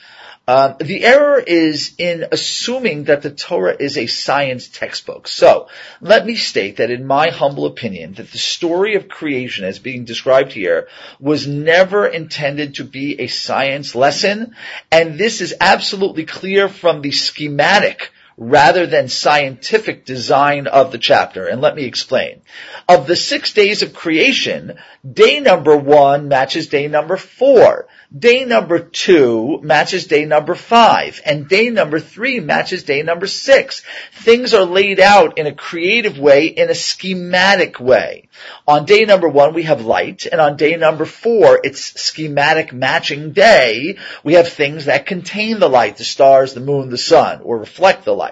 Um, 0.50 0.77
the 0.79 1.06
error 1.06 1.38
is 1.38 1.94
in 2.00 2.25
assuming 2.32 3.03
that 3.03 3.22
the 3.22 3.29
Torah 3.29 3.75
is 3.79 4.00
a 4.00 4.08
science 4.08 4.68
textbook. 4.68 5.27
So, 5.27 5.68
let 6.01 6.25
me 6.25 6.34
state 6.34 6.77
that 6.77 6.89
in 6.89 7.06
my 7.06 7.29
humble 7.29 7.68
opinion, 7.68 8.13
that 8.13 8.32
the 8.32 8.39
story 8.39 8.96
of 8.96 9.08
creation 9.08 9.63
as 9.63 9.77
being 9.77 10.06
described 10.06 10.51
here 10.51 10.88
was 11.20 11.46
never 11.46 12.08
intended 12.08 12.75
to 12.75 12.84
be 12.84 13.22
a 13.22 13.27
science 13.27 13.94
lesson, 13.94 14.56
and 14.91 15.20
this 15.20 15.41
is 15.41 15.53
absolutely 15.62 16.25
clear 16.25 16.68
from 16.68 17.03
the 17.03 17.12
schematic 17.12 18.12
rather 18.39 18.88
than 18.88 19.10
scientific 19.10 20.05
design 20.05 20.67
of 20.67 20.93
the 20.93 20.98
chapter. 20.98 21.46
And 21.46 21.60
let 21.60 21.75
me 21.75 21.84
explain. 21.84 22.41
Of 22.88 23.05
the 23.05 23.17
six 23.17 23.51
days 23.53 23.84
of 23.84 23.93
creation, 23.93 24.79
day 25.10 25.41
number 25.41 25.75
one 25.75 26.29
matches 26.29 26.67
day 26.67 26.88
number 26.88 27.17
four. 27.17 27.88
Day 28.17 28.43
number 28.43 28.79
two 28.79 29.60
matches 29.62 30.08
day 30.08 30.25
number 30.25 30.55
five, 30.55 31.22
and 31.24 31.48
day 31.48 31.69
number 31.69 32.00
three 32.00 32.39
matches 32.39 32.81
day 32.81 33.03
number 33.03 33.27
six. 33.27 33.84
Things 34.12 34.55
are 34.55 34.65
laid 34.65 35.00
out 35.00 35.38
in 35.38 35.46
a 35.46 35.53
creative 35.53 36.17
way, 36.17 36.48
in 36.48 36.72
a 36.72 36.75
schematic 36.75 37.79
way. 37.79 38.29
On 38.67 38.86
day 38.86 39.05
number 39.05 39.29
one, 39.29 39.53
we 39.53 39.62
have 39.63 39.86
light, 39.86 40.25
and 40.25 40.41
on 40.41 40.58
day 40.58 40.75
number 40.75 41.05
four, 41.05 41.60
it's 41.63 42.01
schematic 42.01 42.74
matching 42.74 43.31
day. 43.31 43.98
We 44.24 44.34
have 44.34 44.50
things 44.50 44.86
that 44.86 45.05
contain 45.05 45.60
the 45.60 45.69
light, 45.69 45.98
the 45.98 46.03
stars, 46.03 46.55
the 46.55 46.62
moon, 46.62 46.89
the 46.89 46.98
sun, 46.98 47.41
or 47.43 47.60
reflect 47.60 48.05
the 48.05 48.15
light. 48.15 48.28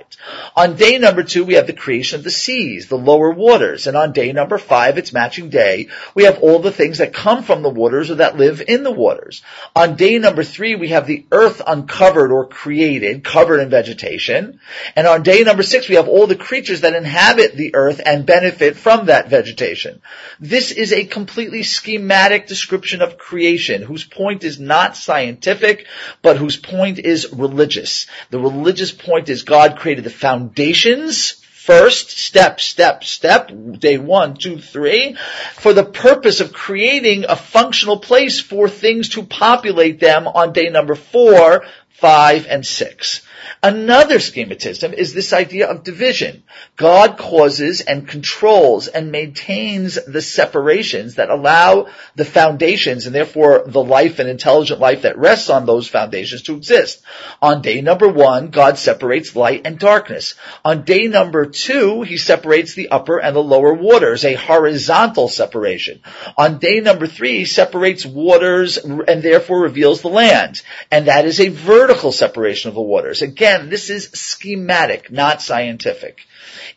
On 0.56 0.76
day 0.76 0.98
number 0.98 1.24
two, 1.24 1.46
we 1.46 1.56
have 1.56 1.68
the 1.68 1.74
creation 1.74 2.18
of 2.18 2.24
the 2.24 2.32
seas, 2.32 2.88
the 2.88 2.98
lower 2.98 3.32
waters, 3.32 3.88
and 3.88 3.96
on 3.96 4.12
day 4.12 4.34
number 4.34 4.58
five, 4.58 4.98
it's 4.98 5.14
matching 5.14 5.50
day. 5.50 5.90
We 6.16 6.24
have 6.24 6.40
all 6.40 6.60
the 6.60 6.72
things 6.72 6.98
that 6.98 7.14
come 7.14 7.44
from 7.44 7.62
the 7.62 7.70
waters 7.70 8.10
or 8.10 8.16
that 8.16 8.38
live 8.38 8.62
in 8.68 8.84
the 8.84 8.92
waters. 8.92 9.44
On 9.76 9.96
day 9.96 10.18
number 10.20 10.44
three, 10.44 10.76
we 10.76 10.90
have 10.90 11.08
the 11.08 11.26
earth 11.32 11.62
uncovered 11.66 12.32
or 12.32 12.48
created, 12.48 13.24
covered 13.24 13.60
in 13.60 13.70
vegetation. 13.70 14.60
And 14.96 15.08
on 15.08 15.24
day 15.24 15.44
number 15.44 15.64
six, 15.64 15.90
we 15.90 15.96
have 15.96 16.08
all 16.08 16.28
the 16.28 16.36
creatures 16.36 16.82
that 16.82 16.96
inhabit 16.96 17.56
the 17.56 17.76
earth 17.76 18.02
and 18.06 18.26
benefit 18.26 18.76
from 18.78 19.08
that 19.08 19.30
vegetation. 19.30 20.02
This 20.40 20.72
is 20.72 20.94
a 20.94 21.06
completely 21.06 21.64
schematic 21.64 22.48
description 22.48 23.02
of 23.02 23.18
creation 23.18 23.82
whose 23.82 24.04
point 24.04 24.44
is 24.44 24.60
not 24.60 24.98
scientific, 24.98 25.88
but 26.22 26.38
whose 26.38 26.58
point 26.58 27.00
is 27.00 27.32
religious. 27.34 28.08
The 28.30 28.40
religious 28.40 28.92
point 28.92 29.30
is 29.30 29.44
God 29.44 29.78
created 29.78 29.87
the 29.96 30.10
foundations. 30.10 31.32
First, 31.32 32.12
step, 32.12 32.62
step, 32.62 33.04
step, 33.04 33.52
day 33.78 33.98
one, 33.98 34.36
two, 34.36 34.58
three, 34.58 35.18
for 35.56 35.74
the 35.74 35.84
purpose 35.84 36.40
of 36.40 36.54
creating 36.54 37.26
a 37.28 37.36
functional 37.36 38.00
place 38.00 38.40
for 38.40 38.70
things 38.70 39.10
to 39.10 39.24
populate 39.24 40.00
them 40.00 40.28
on 40.28 40.54
day 40.54 40.70
number 40.70 40.96
four, 40.96 41.66
five, 41.98 42.46
and 42.48 42.66
six. 42.66 43.22
Another 43.64 44.18
schematism 44.18 44.94
is 44.94 45.14
this 45.14 45.34
idea 45.34 45.68
of 45.68 45.84
division. 45.84 46.44
God 46.76 47.18
causes 47.18 47.82
and 47.82 48.08
controls 48.08 48.88
and 48.88 49.12
maintains 49.12 49.98
the 50.06 50.22
separations 50.22 51.16
that 51.16 51.30
allow 51.30 51.88
the 52.16 52.26
foundations 52.26 53.06
and 53.06 53.16
therefore 53.16 53.64
the 53.66 53.84
life 53.84 54.20
and 54.20 54.30
intelligent 54.30 54.80
life 54.80 55.02
that 55.04 55.18
rests 55.18 55.50
on 55.50 55.66
those 55.66 55.88
foundations 55.88 56.44
to 56.44 56.56
exist. 56.56 57.02
On 57.42 57.62
day 57.62 57.82
number 57.82 58.08
one, 58.08 58.50
God 58.50 58.78
separates 58.78 59.36
light 59.36 59.62
and 59.66 59.80
darkness. 59.80 60.36
On 60.64 60.84
day 60.84 61.08
number 61.08 61.48
two, 61.48 62.04
he 62.04 62.18
separates 62.18 62.76
the 62.76 62.90
upper 62.90 63.18
and 63.18 63.36
the 63.36 63.44
lower 63.44 63.74
waters, 63.74 64.24
a 64.24 64.36
horizontal 64.36 65.28
separation. 65.28 66.02
On 66.38 66.60
day 66.60 66.80
number 66.80 67.08
three, 67.08 67.40
he 67.40 67.46
separates 67.46 68.06
waters 68.06 68.78
and 68.78 69.24
therefore 69.24 69.62
reveals 69.62 70.02
the 70.02 70.10
land. 70.10 70.62
And 70.92 71.08
that 71.08 71.26
is 71.26 71.40
a 71.40 71.50
vertical 71.50 71.87
separation 72.12 72.70
of 72.70 72.76
the 72.76 72.82
waters. 72.82 73.22
Again, 73.22 73.70
this 73.70 73.90
is 73.90 74.10
schematic, 74.12 75.12
not 75.12 75.42
scientific. 75.42 76.26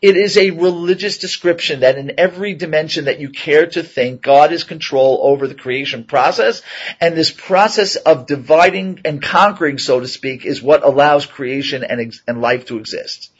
It 0.00 0.16
is 0.16 0.36
a 0.36 0.50
religious 0.50 1.18
description 1.18 1.80
that 1.80 1.98
in 1.98 2.18
every 2.18 2.54
dimension 2.54 3.04
that 3.06 3.20
you 3.20 3.30
care 3.30 3.66
to 3.66 3.82
think, 3.82 4.22
God 4.22 4.52
is 4.52 4.64
control 4.64 5.20
over 5.22 5.46
the 5.46 5.54
creation 5.54 6.04
process, 6.04 6.62
and 7.00 7.16
this 7.16 7.30
process 7.30 7.96
of 7.96 8.26
dividing 8.26 9.00
and 9.04 9.22
conquering, 9.22 9.78
so 9.78 10.00
to 10.00 10.08
speak, 10.08 10.44
is 10.44 10.62
what 10.62 10.84
allows 10.84 11.26
creation 11.26 11.84
and, 11.84 12.14
and 12.26 12.40
life 12.40 12.66
to 12.66 12.78
exist 12.78 13.30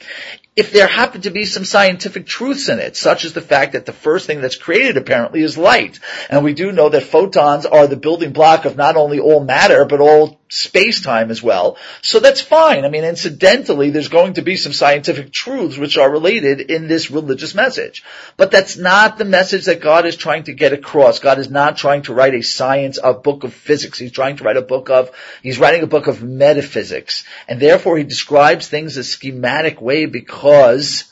if 0.56 0.72
there 0.72 0.88
happen 0.88 1.20
to 1.22 1.30
be 1.30 1.44
some 1.44 1.64
scientific 1.64 2.26
truths 2.26 2.68
in 2.68 2.80
it, 2.80 2.96
such 2.96 3.24
as 3.24 3.32
the 3.32 3.40
fact 3.40 3.72
that 3.72 3.86
the 3.86 3.92
first 3.92 4.26
thing 4.26 4.40
that's 4.40 4.56
created 4.56 4.96
apparently 4.96 5.42
is 5.42 5.56
light. 5.56 6.00
And 6.28 6.42
we 6.42 6.54
do 6.54 6.72
know 6.72 6.88
that 6.88 7.04
photons 7.04 7.66
are 7.66 7.86
the 7.86 7.96
building 7.96 8.32
block 8.32 8.64
of 8.64 8.76
not 8.76 8.96
only 8.96 9.20
all 9.20 9.44
matter, 9.44 9.84
but 9.84 10.00
all 10.00 10.40
space-time 10.52 11.30
as 11.30 11.40
well. 11.40 11.76
So 12.02 12.18
that's 12.18 12.40
fine. 12.40 12.84
I 12.84 12.88
mean, 12.88 13.04
incidentally, 13.04 13.90
there's 13.90 14.08
going 14.08 14.34
to 14.34 14.42
be 14.42 14.56
some 14.56 14.72
scientific 14.72 15.32
truths 15.32 15.78
which 15.78 15.96
are 15.96 16.10
related 16.10 16.60
in 16.60 16.88
this 16.88 17.12
religious 17.12 17.54
message. 17.54 18.02
But 18.36 18.50
that's 18.50 18.76
not 18.76 19.16
the 19.16 19.24
message 19.24 19.66
that 19.66 19.80
God 19.80 20.06
is 20.06 20.16
trying 20.16 20.42
to 20.44 20.52
get 20.52 20.72
across. 20.72 21.20
God 21.20 21.38
is 21.38 21.48
not 21.48 21.76
trying 21.76 22.02
to 22.02 22.14
write 22.14 22.34
a 22.34 22.42
science, 22.42 22.98
a 23.02 23.14
book 23.14 23.44
of 23.44 23.54
physics. 23.54 24.00
He's 24.00 24.10
trying 24.10 24.38
to 24.38 24.44
write 24.44 24.56
a 24.56 24.62
book 24.62 24.90
of, 24.90 25.12
he's 25.40 25.60
writing 25.60 25.84
a 25.84 25.86
book 25.86 26.08
of 26.08 26.20
metaphysics. 26.20 27.22
And 27.46 27.60
therefore 27.60 27.96
he 27.96 28.02
describes 28.02 28.66
things 28.66 28.96
a 28.96 29.04
schematic 29.04 29.80
way 29.80 30.06
because 30.06 30.39
because 30.40 31.09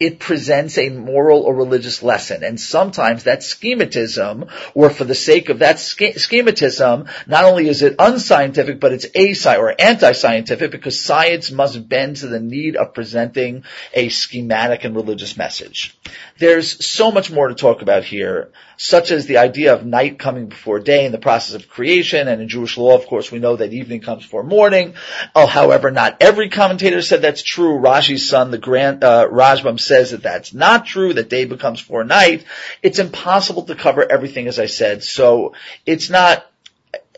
it 0.00 0.18
presents 0.18 0.78
a 0.78 0.88
moral 0.88 1.42
or 1.42 1.54
religious 1.54 2.02
lesson. 2.02 2.42
And 2.42 2.58
sometimes 2.58 3.24
that 3.24 3.40
schematism, 3.40 4.50
or 4.74 4.88
for 4.88 5.04
the 5.04 5.14
sake 5.14 5.50
of 5.50 5.58
that 5.58 5.76
schematism, 5.76 7.08
not 7.26 7.44
only 7.44 7.68
is 7.68 7.82
it 7.82 7.96
unscientific, 7.98 8.80
but 8.80 8.92
it's 8.92 9.06
asci 9.06 9.58
or 9.58 9.74
anti-scientific 9.78 10.70
because 10.70 10.98
science 10.98 11.50
must 11.50 11.86
bend 11.86 12.16
to 12.16 12.28
the 12.28 12.40
need 12.40 12.76
of 12.76 12.94
presenting 12.94 13.64
a 13.92 14.08
schematic 14.08 14.84
and 14.84 14.96
religious 14.96 15.36
message. 15.36 15.94
There's 16.38 16.84
so 16.84 17.12
much 17.12 17.30
more 17.30 17.48
to 17.48 17.54
talk 17.54 17.82
about 17.82 18.04
here 18.04 18.50
such 18.82 19.10
as 19.10 19.26
the 19.26 19.36
idea 19.36 19.74
of 19.74 19.84
night 19.84 20.18
coming 20.18 20.46
before 20.46 20.80
day 20.80 21.04
in 21.04 21.12
the 21.12 21.18
process 21.18 21.54
of 21.54 21.68
creation. 21.68 22.28
And 22.28 22.40
in 22.40 22.48
Jewish 22.48 22.78
law, 22.78 22.94
of 22.94 23.06
course, 23.06 23.30
we 23.30 23.38
know 23.38 23.56
that 23.56 23.74
evening 23.74 24.00
comes 24.00 24.22
before 24.22 24.42
morning. 24.42 24.94
Oh, 25.34 25.46
however, 25.46 25.90
not 25.90 26.16
every 26.22 26.48
commentator 26.48 27.02
said 27.02 27.20
that's 27.20 27.42
true. 27.42 27.78
Rashi's 27.78 28.26
son, 28.26 28.50
the 28.50 28.56
grand, 28.56 29.04
uh, 29.04 29.28
Rashbam 29.28 29.78
says 29.90 30.12
that 30.12 30.22
that's 30.22 30.54
not 30.54 30.86
true, 30.86 31.12
that 31.12 31.28
day 31.28 31.44
becomes 31.44 31.80
for 31.80 32.04
night. 32.04 32.44
It's 32.80 33.00
impossible 33.00 33.64
to 33.64 33.74
cover 33.74 34.02
everything, 34.16 34.46
as 34.46 34.60
I 34.60 34.66
said. 34.66 35.02
So 35.02 35.54
it's 35.84 36.08
not, 36.08 36.46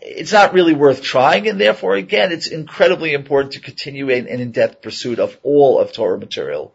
it's 0.01 0.33
not 0.33 0.55
really 0.55 0.75
worth 0.75 1.03
trying, 1.03 1.49
and 1.49 1.61
therefore, 1.61 1.97
again, 1.97 2.33
it's 2.33 2.49
incredibly 2.49 3.13
important 3.13 3.53
to 3.53 3.61
continue 3.61 4.11
an 4.11 4.27
in-depth 4.27 4.81
pursuit 4.81 5.19
of 5.19 5.37
all 5.43 5.79
of 5.79 5.93
Torah 5.93 6.19
material. 6.19 6.75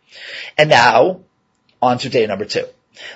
And 0.55 0.69
now, 0.69 1.21
on 1.81 1.97
to 1.97 2.09
day 2.09 2.27
number 2.27 2.45
two. 2.45 2.67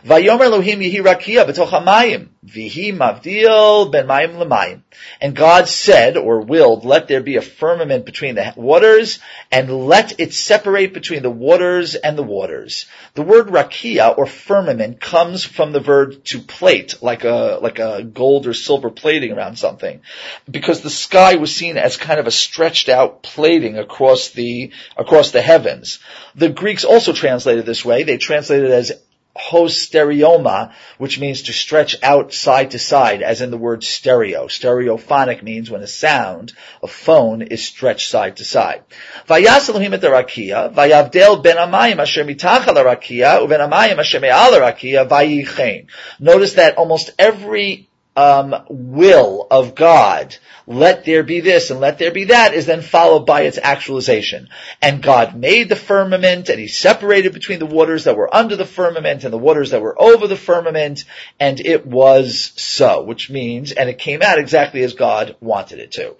Vayomer 0.06 0.46
Elohim 0.46 0.80
Yehi 0.80 0.98
Rakia 0.98 1.46
b'toch 1.46 1.70
hamayim, 1.70 2.30
v'hi 2.46 2.96
mavdil 2.96 3.92
ben 3.92 4.08
mayim 4.08 4.38
l'mayim. 4.38 4.82
And 5.20 5.36
God 5.36 5.68
said, 5.68 6.18
or 6.18 6.42
willed, 6.42 6.86
let 6.86 7.08
there 7.08 7.22
be 7.22 7.38
a 7.38 7.42
firmament 7.42 8.06
between 8.06 8.36
the 8.36 8.54
waters, 8.56 9.20
and 9.52 9.88
let 9.88 10.20
it 10.20 10.34
separate 10.34 10.94
between 10.94 11.24
the 11.24 11.30
waters 11.30 11.96
and 11.96 12.18
the 12.18 12.24
waters. 12.24 12.86
The 13.14 13.22
word 13.22 13.48
rakia, 13.48 14.18
or 14.18 14.26
firmament, 14.26 15.00
comes 15.00 15.44
from 15.44 15.72
the 15.72 15.80
verb 15.80 16.24
to 16.26 16.40
plate, 16.40 17.02
like 17.02 17.24
a, 17.24 17.60
like 17.62 17.80
a 17.80 18.04
gold 18.04 18.48
or 18.48 18.54
silver 18.54 18.90
plating 18.90 19.32
around 19.32 19.58
something. 19.58 20.02
Because 20.50 20.82
the 20.82 20.90
sky 20.90 21.36
was 21.36 21.56
seen 21.56 21.78
as 21.78 21.98
kind 21.98 22.20
of 22.20 22.28
a 22.28 22.32
stretched 22.32 22.90
out 22.90 23.24
plating 23.24 23.78
across 23.78 24.30
the, 24.30 24.72
across 24.98 25.32
the 25.32 25.42
heavens. 25.42 26.00
The 26.36 26.50
Greeks 26.50 26.84
also 26.84 27.14
translated 27.14 27.66
this 27.66 27.86
way. 27.86 28.04
They 28.04 28.18
translated 28.18 28.70
it 28.70 28.74
as 28.74 28.92
hosterioma, 29.38 30.74
which 30.98 31.20
means 31.20 31.44
to 31.44 31.54
stretch 31.54 31.96
out 32.04 32.34
side 32.34 32.72
to 32.72 32.80
side, 32.80 33.22
as 33.22 33.42
in 33.42 33.52
the 33.52 33.58
word 33.58 33.84
stereo. 33.84 34.48
Stereophonic 34.48 35.42
means 35.42 35.70
when 35.70 35.82
a 35.82 35.88
sound, 35.88 36.54
a 36.84 36.88
phone, 36.88 37.42
is 37.42 37.64
stretched 37.64 38.10
side 38.10 38.38
to 38.38 38.46
side. 38.46 38.84
Vayas 39.28 39.70
Elohim 39.70 39.94
et 39.94 40.02
rakia, 40.02 40.74
vayavdel 40.74 41.42
ben 41.44 41.58
amayim 41.58 42.00
asher 42.00 42.26
mitachal 42.26 42.76
rakia, 42.76 43.42
uven 43.42 43.60
amayim 43.60 43.98
asher 44.00 44.20
me'al 44.20 44.52
rakia, 44.52 45.08
vayichein. 45.08 45.88
Notice 46.20 46.54
that 46.54 46.78
almost 46.78 47.12
every 47.18 47.90
um, 48.16 48.54
will 48.70 49.48
of 49.50 49.74
God, 49.74 50.36
let 50.68 51.06
there 51.06 51.24
be 51.24 51.40
this 51.40 51.72
and 51.72 51.80
let 51.80 51.98
there 51.98 52.12
be 52.12 52.26
that, 52.26 52.54
is 52.54 52.66
then 52.66 52.82
followed 52.82 53.26
by 53.26 53.44
its 53.44 53.58
actualization. 53.62 54.50
And 54.82 55.02
God 55.02 55.36
made 55.36 55.70
the 55.70 55.76
firmament, 55.78 56.50
and 56.50 56.60
He 56.60 56.68
separated 56.68 57.34
between 57.34 57.60
the 57.60 57.66
waters 57.66 58.04
that 58.04 58.18
were 58.18 58.34
under 58.34 58.56
the 58.56 58.66
firmament 58.66 59.24
and 59.24 59.32
the 59.34 59.38
waters 59.38 59.72
that 59.72 59.82
were 59.82 60.00
over 60.00 60.28
the 60.28 60.36
firmament, 60.36 61.06
and 61.40 61.60
it 61.60 61.86
was 61.86 62.52
so, 62.56 63.04
which 63.04 63.30
means, 63.30 63.72
and 63.72 63.90
it 63.90 63.98
came 63.98 64.22
out 64.22 64.40
exactly 64.40 64.84
as 64.84 64.94
God 64.94 65.38
wanted 65.40 65.80
it 65.80 65.94
to. 65.94 66.16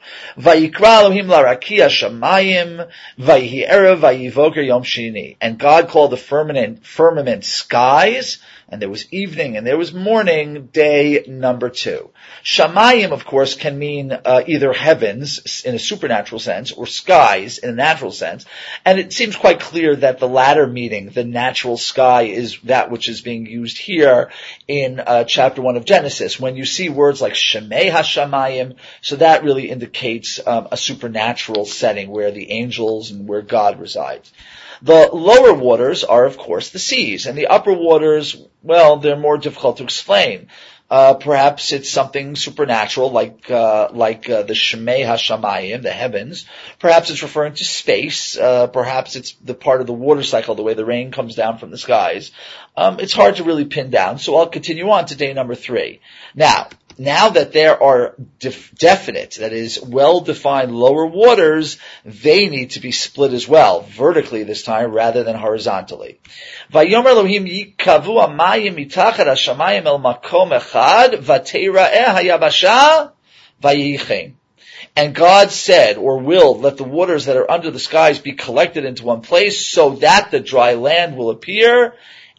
And 5.42 5.60
God 5.60 5.88
called 5.90 6.12
the 6.12 6.18
firmament, 6.18 6.86
firmament 6.86 7.44
skies, 7.44 8.40
and 8.70 8.82
there 8.82 8.90
was 8.90 9.12
evening 9.12 9.58
and 9.58 9.68
there 9.68 9.78
was 9.78 9.94
morning, 9.94 10.70
day 10.72 11.26
number 11.28 11.70
two 11.70 11.81
Shamayim, 12.44 13.12
of 13.12 13.26
course, 13.26 13.56
can 13.56 13.78
mean 13.78 14.12
uh, 14.12 14.42
either 14.46 14.74
heavens 14.74 15.64
in 15.66 15.76
a 15.76 15.80
supernatural 15.80 16.40
sense 16.40 16.72
or 16.72 16.88
skies 16.88 17.58
in 17.58 17.70
a 17.70 17.74
natural 17.74 18.12
sense, 18.12 18.46
and 18.86 19.00
it 19.00 19.14
seems 19.14 19.36
quite 19.36 19.60
clear 19.60 19.96
that 19.96 20.20
the 20.20 20.28
latter 20.28 20.68
meaning, 20.68 21.10
the 21.10 21.24
natural 21.24 21.78
sky, 21.78 22.24
is 22.24 22.60
that 22.62 22.92
which 22.92 23.10
is 23.10 23.22
being 23.22 23.46
used 23.46 23.78
here 23.78 24.32
in 24.68 25.00
uh, 25.00 25.24
chapter 25.24 25.62
one 25.62 25.78
of 25.78 25.86
Genesis. 25.86 26.40
When 26.40 26.56
you 26.56 26.66
see 26.66 26.90
words 26.90 27.22
like 27.22 27.34
Shemei 27.34 27.90
Hashamayim, 27.92 28.76
so 29.02 29.18
that 29.18 29.44
really 29.44 29.70
indicates 29.70 30.40
um, 30.46 30.68
a 30.72 30.78
supernatural 30.78 31.66
setting 31.66 32.10
where 32.10 32.32
the 32.32 32.52
angels 32.52 33.12
and 33.12 33.28
where 33.28 33.42
God 33.42 33.80
resides. 33.80 34.32
The 34.84 35.10
lower 35.14 35.54
waters 35.54 36.04
are, 36.04 36.26
of 36.26 36.38
course, 36.38 36.72
the 36.72 36.80
seas, 36.80 37.28
and 37.28 37.38
the 37.38 37.48
upper 37.48 37.72
waters, 37.72 38.36
well, 38.64 38.98
they're 38.98 39.16
more 39.16 39.38
difficult 39.38 39.78
to 39.78 39.84
explain. 39.84 40.48
Uh, 40.92 41.14
perhaps 41.14 41.72
it's 41.72 41.90
something 41.90 42.36
supernatural, 42.36 43.12
like 43.12 43.50
uh, 43.50 43.88
like 43.94 44.30
uh, 44.30 44.42
the 44.42 44.54
Shemei 44.54 45.06
Hashamayim, 45.06 45.84
the 45.84 45.90
heavens. 45.90 46.46
Perhaps 46.80 47.10
it's 47.10 47.24
referring 47.24 47.54
to 47.54 47.64
space. 47.64 48.38
Uh, 48.38 48.68
perhaps 48.68 49.16
it's 49.16 49.32
the 49.36 49.54
part 49.54 49.80
of 49.80 49.88
the 49.88 49.94
water 49.94 50.22
cycle, 50.22 50.54
the 50.54 50.64
way 50.64 50.74
the 50.74 50.84
rain 50.84 51.12
comes 51.12 51.36
down 51.36 51.60
from 51.60 51.72
the 51.72 51.78
skies. 51.78 52.32
Um, 52.76 53.00
it's 53.00 53.14
hard 53.14 53.38
to 53.38 53.46
really 53.46 53.64
pin 53.64 53.90
down. 53.90 54.20
So 54.20 54.36
I'll 54.36 54.50
continue 54.50 54.90
on 54.90 55.06
to 55.06 55.16
day 55.16 55.34
number 55.34 55.56
three. 55.56 56.02
Now, 56.36 56.68
now 56.98 57.30
that 57.30 57.52
there 57.54 57.82
are 57.82 58.16
def- 58.40 58.74
definite, 58.76 59.38
that 59.40 59.54
is 59.54 59.80
well-defined 59.82 60.76
lower 60.76 61.06
waters, 61.06 61.78
they 62.06 62.48
need 62.48 62.72
to 62.72 62.80
be 62.80 62.92
split 62.92 63.34
as 63.34 63.48
well, 63.48 63.82
vertically 63.82 64.44
this 64.44 64.64
time 64.64 64.92
rather 64.92 65.24
than 65.24 65.36
horizontally. 65.36 66.20
And 74.96 75.16
God 75.16 75.52
said, 75.52 75.98
or 75.98 76.18
will, 76.18 76.58
let 76.60 76.78
the 76.78 76.84
waters 76.84 77.26
that 77.26 77.38
are 77.38 77.50
under 77.50 77.72
the 77.72 77.80
skies 77.80 78.20
be 78.20 78.34
collected 78.34 78.84
into 78.84 79.06
one 79.06 79.22
place 79.22 79.66
so 79.66 79.92
that 79.98 80.32
the 80.32 80.40
dry 80.40 80.74
land 80.74 81.16
will 81.16 81.30
appear, 81.30 81.96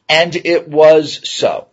and 0.09 0.35
it 0.35 0.69
was 0.69 1.29
so. 1.29 1.69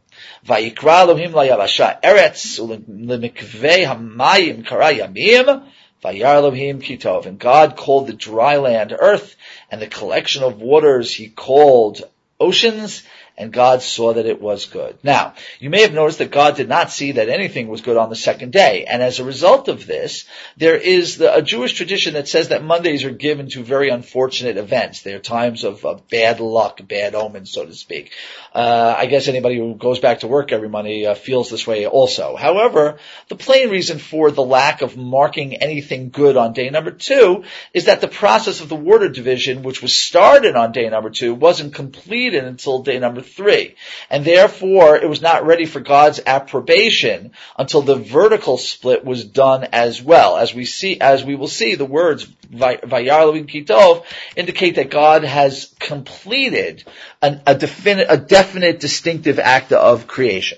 Vayikra 0.46 1.01
Elohim 1.01 1.31
layavasha 1.34 2.01
eretz 2.01 2.60
u'lemikvei 2.60 3.86
hamayim 3.86 4.65
kara 4.65 4.93
yamim. 4.93 5.63
Vayar 6.03 6.36
Elohim 6.36 6.81
kitov. 6.81 7.25
And 7.25 7.38
God 7.38 7.75
called 7.75 8.08
the 8.08 8.13
dry 8.13 8.58
land 8.58 8.96
earth, 8.98 9.36
and 9.69 9.81
the 9.81 9.88
collection 9.88 10.43
of 10.43 10.62
waters 10.62 11.13
he 11.13 11.27
called 11.27 12.03
oceans, 12.39 13.03
and 13.39 13.53
God 13.53 13.81
saw 13.81 14.13
that 14.13 14.25
it 14.25 14.41
was 14.41 14.65
good. 14.65 14.98
Now, 15.01 15.34
you 15.60 15.69
may 15.69 15.81
have 15.81 15.93
noticed 15.93 16.19
that 16.19 16.29
God 16.29 16.58
did 16.58 16.67
not 16.67 16.91
see 16.91 17.13
that 17.13 17.29
anything 17.29 17.69
was 17.69 17.79
good 17.79 17.96
on 17.96 18.10
the 18.10 18.15
second 18.15 18.51
day, 18.51 18.84
and 18.84 19.01
as 19.01 19.19
a 19.19 19.24
result 19.24 19.69
of 19.69 19.88
this, 19.88 20.25
there 20.58 20.75
is 20.75 21.17
the, 21.17 21.34
a 21.34 21.41
Jewish 21.41 21.74
tradition 21.74 22.15
that 22.15 22.27
says 22.27 22.50
that 22.50 22.65
Mondays 22.65 23.05
are 23.05 23.12
given 23.12 23.50
to 23.51 23.63
very 23.63 23.89
unfortunate 23.89 24.58
events. 24.58 25.01
They 25.01 25.13
are 25.13 25.19
times 25.19 25.63
of, 25.63 25.86
of 25.86 26.10
bad 26.10 26.41
luck, 26.41 26.86
bad 26.86 27.15
omens, 27.15 27.51
so 27.51 27.65
to 27.65 27.74
speak. 27.74 28.12
Uh, 28.53 28.96
I 28.98 29.05
guess 29.05 29.29
anybody 29.29 29.58
who 29.58 29.75
goes 29.75 30.00
back 30.00 30.19
to 30.19 30.27
work 30.27 30.51
every 30.51 30.69
Monday 30.69 31.05
uh, 31.05 31.15
feels 31.15 31.50
this 31.50 31.65
way 31.65 31.88
also. 31.88 32.36
However, 32.36 32.98
the 33.29 33.38
plain 33.38 33.69
reason 33.69 34.00
for 34.00 34.31
the 34.31 34.43
lack 34.43 34.81
of 34.81 34.98
marking 34.98 35.55
anything 35.55 36.10
good 36.10 36.36
on 36.36 36.51
day 36.51 36.69
number 36.69 36.91
two 36.91 37.46
is 37.74 37.86
that 37.86 38.01
the 38.01 38.08
process 38.10 38.60
of 38.60 38.67
the 38.67 38.75
water 38.75 39.08
division, 39.08 39.63
which 39.63 39.81
was 39.81 39.96
started 39.96 40.58
on 40.58 40.74
day 40.74 40.89
number 40.89 41.10
two, 41.10 41.34
wasn't 41.34 41.74
completed 41.74 42.43
until 42.43 42.84
day 42.84 43.00
number 43.00 43.22
three. 43.30 43.76
And 44.10 44.26
therefore, 44.26 44.98
it 44.98 45.10
was 45.10 45.22
not 45.22 45.46
ready 45.46 45.66
for 45.66 45.80
God's 45.80 46.20
approbation 46.26 47.32
until 47.58 47.82
the 47.82 47.96
vertical 47.96 48.58
split 48.58 49.06
was 49.06 49.26
done 49.26 49.68
as 49.72 50.02
well. 50.02 50.38
As 50.38 50.54
we 50.54 50.66
see, 50.66 51.00
as 51.00 51.24
we 51.24 51.36
will 51.36 51.48
see, 51.48 51.76
the 51.76 51.86
words 51.86 52.28
Vayar 52.52 53.48
Kitov 53.48 54.06
indicate 54.36 54.76
that 54.76 54.90
God 54.90 55.24
has 55.24 55.74
completed 55.80 56.84
an, 57.22 57.42
a 57.46 57.56
definite, 57.56 58.08
a 58.10 58.18
definite 58.18 58.80
distinctive 58.80 59.40
act 59.40 59.72
of 59.72 60.08
creation. 60.08 60.58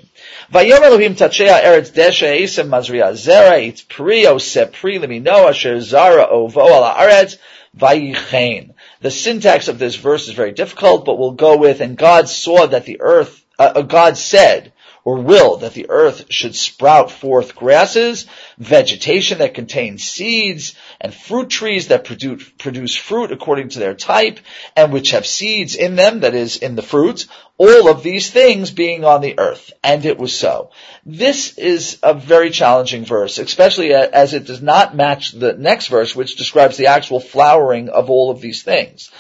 Vayom 0.54 0.82
Elohim 0.82 1.16
tachea 1.16 1.62
eretz 1.62 1.92
desha 1.92 2.28
esem 2.28 2.70
mazria 2.70 3.12
zera 3.14 3.68
it's 3.68 3.82
pri 3.82 4.26
ose 4.28 4.66
pri 4.72 5.00
lemino 5.00 5.50
asher 5.50 5.82
zara 5.82 6.28
ovo 6.30 6.62
ala 6.62 6.94
aretz 6.96 7.38
vayichein. 7.78 8.74
The 9.02 9.12
syntax 9.12 9.68
of 9.68 9.80
this 9.80 9.96
verse 9.96 10.28
is 10.28 10.36
very 10.36 10.52
difficult, 10.52 11.06
but 11.06 11.18
we'll 11.18 11.32
go 11.32 11.58
with, 11.58 11.82
and 11.82 11.98
God 11.98 12.30
saw 12.30 12.68
that 12.68 12.86
the 12.86 13.02
earth, 13.02 13.44
uh, 13.58 13.74
uh 13.76 13.82
God 13.82 14.16
said, 14.16 14.74
or 15.04 15.18
will 15.18 15.58
that 15.58 15.74
the 15.74 15.90
earth 15.90 16.26
should 16.30 16.56
sprout 16.56 17.10
forth 17.10 17.56
grasses, 17.56 18.28
vegetation 18.60 19.40
that 19.40 19.56
contains 19.56 20.04
seeds, 20.04 20.76
and 21.02 21.14
fruit 21.14 21.50
trees 21.50 21.88
that 21.88 22.06
produce, 22.06 22.48
produce 22.60 22.96
fruit 22.96 23.32
according 23.32 23.70
to 23.70 23.80
their 23.80 23.96
type, 23.96 24.40
and 24.76 24.94
which 24.94 25.12
have 25.12 25.26
seeds 25.26 25.76
in 25.76 25.96
them, 25.96 26.22
that 26.22 26.36
is, 26.36 26.58
in 26.58 26.76
the 26.76 26.84
fruits, 26.84 27.28
all 27.58 27.90
of 27.90 28.04
these 28.04 28.30
things 28.30 28.72
being 28.72 29.04
on 29.04 29.22
the 29.22 29.38
earth. 29.40 29.74
And 29.84 30.06
it 30.06 30.18
was 30.18 30.38
so. 30.38 30.72
This 31.06 31.58
is 31.58 31.98
a 32.04 32.14
very 32.14 32.52
challenging 32.52 33.04
verse, 33.04 33.40
especially 33.40 33.94
as 33.94 34.34
it 34.34 34.46
does 34.46 34.62
not 34.62 34.96
match 34.96 35.32
the 35.32 35.54
next 35.54 35.88
verse, 35.88 36.16
which 36.16 36.38
describes 36.38 36.78
the 36.78 36.88
actual 36.88 37.20
flowering 37.20 37.90
of 37.90 38.10
all 38.10 38.30
of 38.30 38.40
these 38.40 38.62
things. 38.62 39.12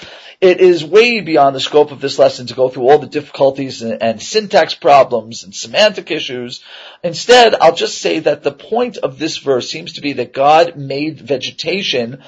It 0.41 0.60
is 0.60 0.84
way 0.84 1.21
beyond 1.21 1.56
the 1.56 1.60
scope 1.60 1.91
of 1.91 2.01
this 2.01 2.17
lesson 2.17 2.47
to 2.47 2.56
go 2.56 2.67
through 2.67 2.89
all 2.89 2.97
the 2.97 3.06
difficulties 3.06 3.84
and, 3.84 4.01
and, 4.01 4.19
syntax 4.19 4.73
problems 4.73 5.43
and 5.43 5.54
semantic 5.54 6.10
issues. 6.10 6.63
Instead, 7.04 7.54
I'll 7.54 7.75
just 7.75 7.99
say 7.99 8.17
that 8.19 8.41
the 8.41 8.51
point 8.51 8.97
of 8.97 9.19
this 9.19 9.38
verse 9.38 9.69
seems 9.69 9.93
to 9.93 10.01
be 10.01 10.13
that 10.13 10.34
God 10.34 10.75
made 10.75 11.21
vegetation 11.21 12.23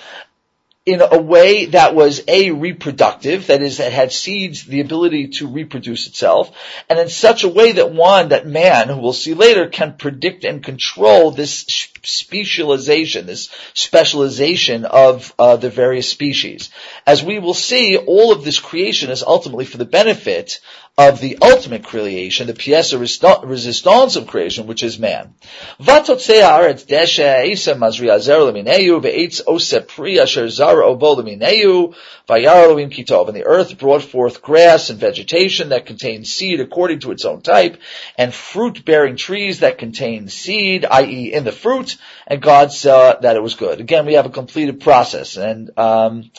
in 0.85 1.01
a 1.01 1.21
way 1.21 1.67
that 1.67 1.95
was 1.95 2.23
a 2.27 2.51
reproductive, 2.51 3.47
that 3.47 3.61
is, 3.61 3.77
that 3.77 3.93
had 3.93 4.11
seeds, 4.11 4.65
the 4.65 4.81
ability 4.81 5.29
to 5.29 5.47
reproduce 5.47 6.07
itself, 6.07 6.51
and 6.89 6.99
in 6.99 7.07
such 7.07 7.45
a 7.45 7.49
way 7.49 7.71
that 7.71 7.93
one, 7.93 8.29
that 8.29 8.45
man, 8.45 8.89
who 8.89 8.97
we'll 8.97 9.13
see 9.13 9.33
later, 9.33 9.69
can 9.69 9.93
predict 9.93 10.43
and 10.43 10.61
control 10.61 11.31
this 11.31 11.65
specialization, 12.03 13.25
this 13.25 13.49
specialization 13.73 14.83
of 14.83 15.33
uh, 15.39 15.55
the 15.55 15.69
various 15.69 16.09
species. 16.09 16.69
As 17.07 17.23
we 17.23 17.39
will 17.39 17.53
see, 17.53 17.95
all 17.95 18.33
of 18.33 18.43
this 18.43 18.59
creation 18.59 19.09
is 19.09 19.23
ultimately 19.23 19.65
for 19.65 19.77
the 19.77 19.85
benefit 19.85 20.59
of 20.95 21.19
the 21.19 21.39
ultimate 21.41 21.83
creation, 21.83 22.45
the 22.45 22.53
pièce 22.53 22.93
resistance 23.43 24.15
of 24.15 24.27
creation, 24.27 24.67
which 24.67 24.83
is 24.83 24.99
man. 24.99 25.33
And 25.79 25.87
the 25.87 26.03
earth 33.45 33.79
brought 33.79 34.03
forth 34.03 34.43
grass 34.43 34.91
and 34.91 34.99
vegetation 34.99 35.69
that 35.69 35.87
contained 35.87 36.27
seed 36.27 36.59
according 36.59 36.99
to 36.99 37.09
its 37.11 37.25
own 37.25 37.41
type, 37.41 37.81
and 38.15 38.31
fruit-bearing 38.31 39.15
trees 39.15 39.61
that 39.61 39.79
contained 39.79 40.31
seed, 40.31 40.85
i.e. 40.85 41.33
in 41.33 41.43
the 41.43 41.51
fruit, 41.51 41.97
and 42.27 42.39
God 42.39 42.71
saw 42.71 43.15
that 43.19 43.35
it 43.35 43.41
was 43.41 43.55
good. 43.55 43.79
Again, 43.79 44.05
we 44.05 44.13
have 44.13 44.27
a 44.27 44.29
completed 44.29 44.79
process, 44.79 45.37
and 45.37 45.71
um, 45.75 46.29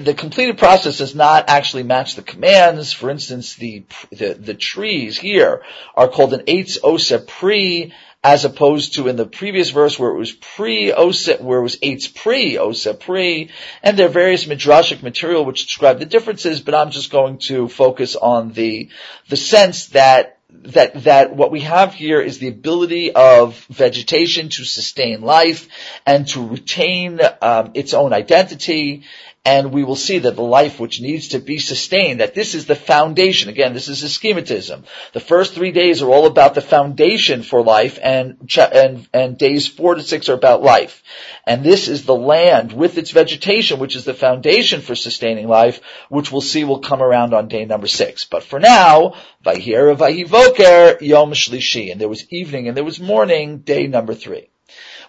the 0.00 0.14
completed 0.14 0.58
process 0.58 0.98
does 0.98 1.14
not 1.14 1.48
actually 1.48 1.82
match 1.82 2.14
the 2.14 2.22
commands. 2.22 2.92
For 2.92 3.10
instance, 3.10 3.54
the, 3.54 3.84
the, 4.10 4.34
the 4.34 4.54
trees 4.54 5.18
here 5.18 5.62
are 5.94 6.08
called 6.08 6.34
an 6.34 6.40
eitz 6.40 6.78
osa 6.82 7.18
pre, 7.18 7.94
as 8.22 8.44
opposed 8.44 8.94
to 8.94 9.08
in 9.08 9.16
the 9.16 9.26
previous 9.26 9.70
verse 9.70 9.98
where 9.98 10.10
it 10.10 10.18
was 10.18 10.32
pre 10.32 10.92
osa, 10.92 11.38
where 11.38 11.60
it 11.60 11.62
was 11.62 11.76
eitz 11.78 12.14
pre 12.14 12.58
osa 12.58 12.92
pre, 12.92 13.50
and 13.82 13.98
there 13.98 14.06
are 14.06 14.10
various 14.10 14.44
midrashic 14.44 15.02
material 15.02 15.44
which 15.44 15.66
describe 15.66 15.98
the 15.98 16.06
differences, 16.06 16.60
but 16.60 16.74
I'm 16.74 16.90
just 16.90 17.10
going 17.10 17.38
to 17.48 17.68
focus 17.68 18.14
on 18.14 18.52
the, 18.52 18.90
the 19.28 19.36
sense 19.36 19.86
that 19.88 20.38
that 20.54 21.04
that 21.04 21.34
what 21.34 21.50
we 21.50 21.60
have 21.60 21.94
here 21.94 22.20
is 22.20 22.38
the 22.38 22.48
ability 22.48 23.12
of 23.12 23.58
vegetation 23.70 24.50
to 24.50 24.64
sustain 24.64 25.22
life 25.22 25.66
and 26.04 26.28
to 26.28 26.46
retain 26.46 27.20
um, 27.40 27.70
its 27.72 27.94
own 27.94 28.12
identity 28.12 29.04
and 29.44 29.72
we 29.72 29.82
will 29.82 29.96
see 29.96 30.20
that 30.20 30.36
the 30.36 30.42
life 30.42 30.78
which 30.78 31.00
needs 31.00 31.28
to 31.28 31.40
be 31.40 31.58
sustained, 31.58 32.20
that 32.20 32.34
this 32.34 32.54
is 32.54 32.66
the 32.66 32.76
foundation. 32.76 33.48
Again, 33.48 33.74
this 33.74 33.88
is 33.88 34.04
a 34.04 34.06
schematism. 34.06 34.84
The 35.14 35.20
first 35.20 35.54
three 35.54 35.72
days 35.72 36.00
are 36.00 36.08
all 36.08 36.26
about 36.26 36.54
the 36.54 36.60
foundation 36.60 37.42
for 37.42 37.60
life, 37.60 37.98
and, 38.00 38.48
and, 38.56 39.08
and 39.12 39.36
days 39.36 39.66
four 39.66 39.96
to 39.96 40.02
six 40.02 40.28
are 40.28 40.34
about 40.34 40.62
life. 40.62 41.02
And 41.44 41.64
this 41.64 41.88
is 41.88 42.04
the 42.04 42.14
land 42.14 42.72
with 42.72 42.98
its 42.98 43.10
vegetation, 43.10 43.80
which 43.80 43.96
is 43.96 44.04
the 44.04 44.14
foundation 44.14 44.80
for 44.80 44.94
sustaining 44.94 45.48
life, 45.48 45.80
which 46.08 46.30
we'll 46.30 46.40
see 46.40 46.62
will 46.62 46.78
come 46.78 47.02
around 47.02 47.34
on 47.34 47.48
day 47.48 47.64
number 47.64 47.88
six. 47.88 48.24
But 48.24 48.44
for 48.44 48.60
now, 48.60 49.14
Vayhir 49.44 49.96
Vayivoker 49.96 51.00
Yom 51.00 51.32
Shlishi, 51.32 51.90
and 51.90 52.00
there 52.00 52.08
was 52.08 52.32
evening 52.32 52.68
and 52.68 52.76
there 52.76 52.84
was 52.84 53.00
morning, 53.00 53.58
day 53.58 53.88
number 53.88 54.14
three. 54.14 54.51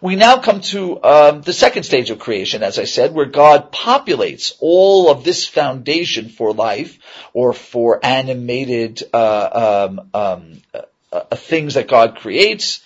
We 0.04 0.18
now 0.18 0.40
come 0.40 0.60
to 0.60 1.02
um, 1.02 1.42
the 1.44 1.54
second 1.54 1.84
stage 1.84 2.10
of 2.10 2.20
creation, 2.20 2.62
as 2.62 2.78
I 2.78 2.84
said, 2.84 3.14
where 3.14 3.26
God 3.26 3.72
populates 3.72 4.54
all 4.60 5.10
of 5.10 5.24
this 5.24 5.48
foundation 5.48 6.28
for 6.28 6.52
life 6.52 7.00
or 7.32 7.54
for 7.54 8.06
animated 8.06 9.02
uh, 9.14 9.88
um, 9.88 10.10
um, 10.14 10.62
uh, 10.74 10.82
uh, 11.10 11.36
things 11.38 11.76
that 11.76 11.88
God 11.88 12.18
creates 12.18 12.84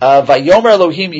Uh, 0.00 0.22
Vayomer 0.22 0.70
Elohim 0.70 1.12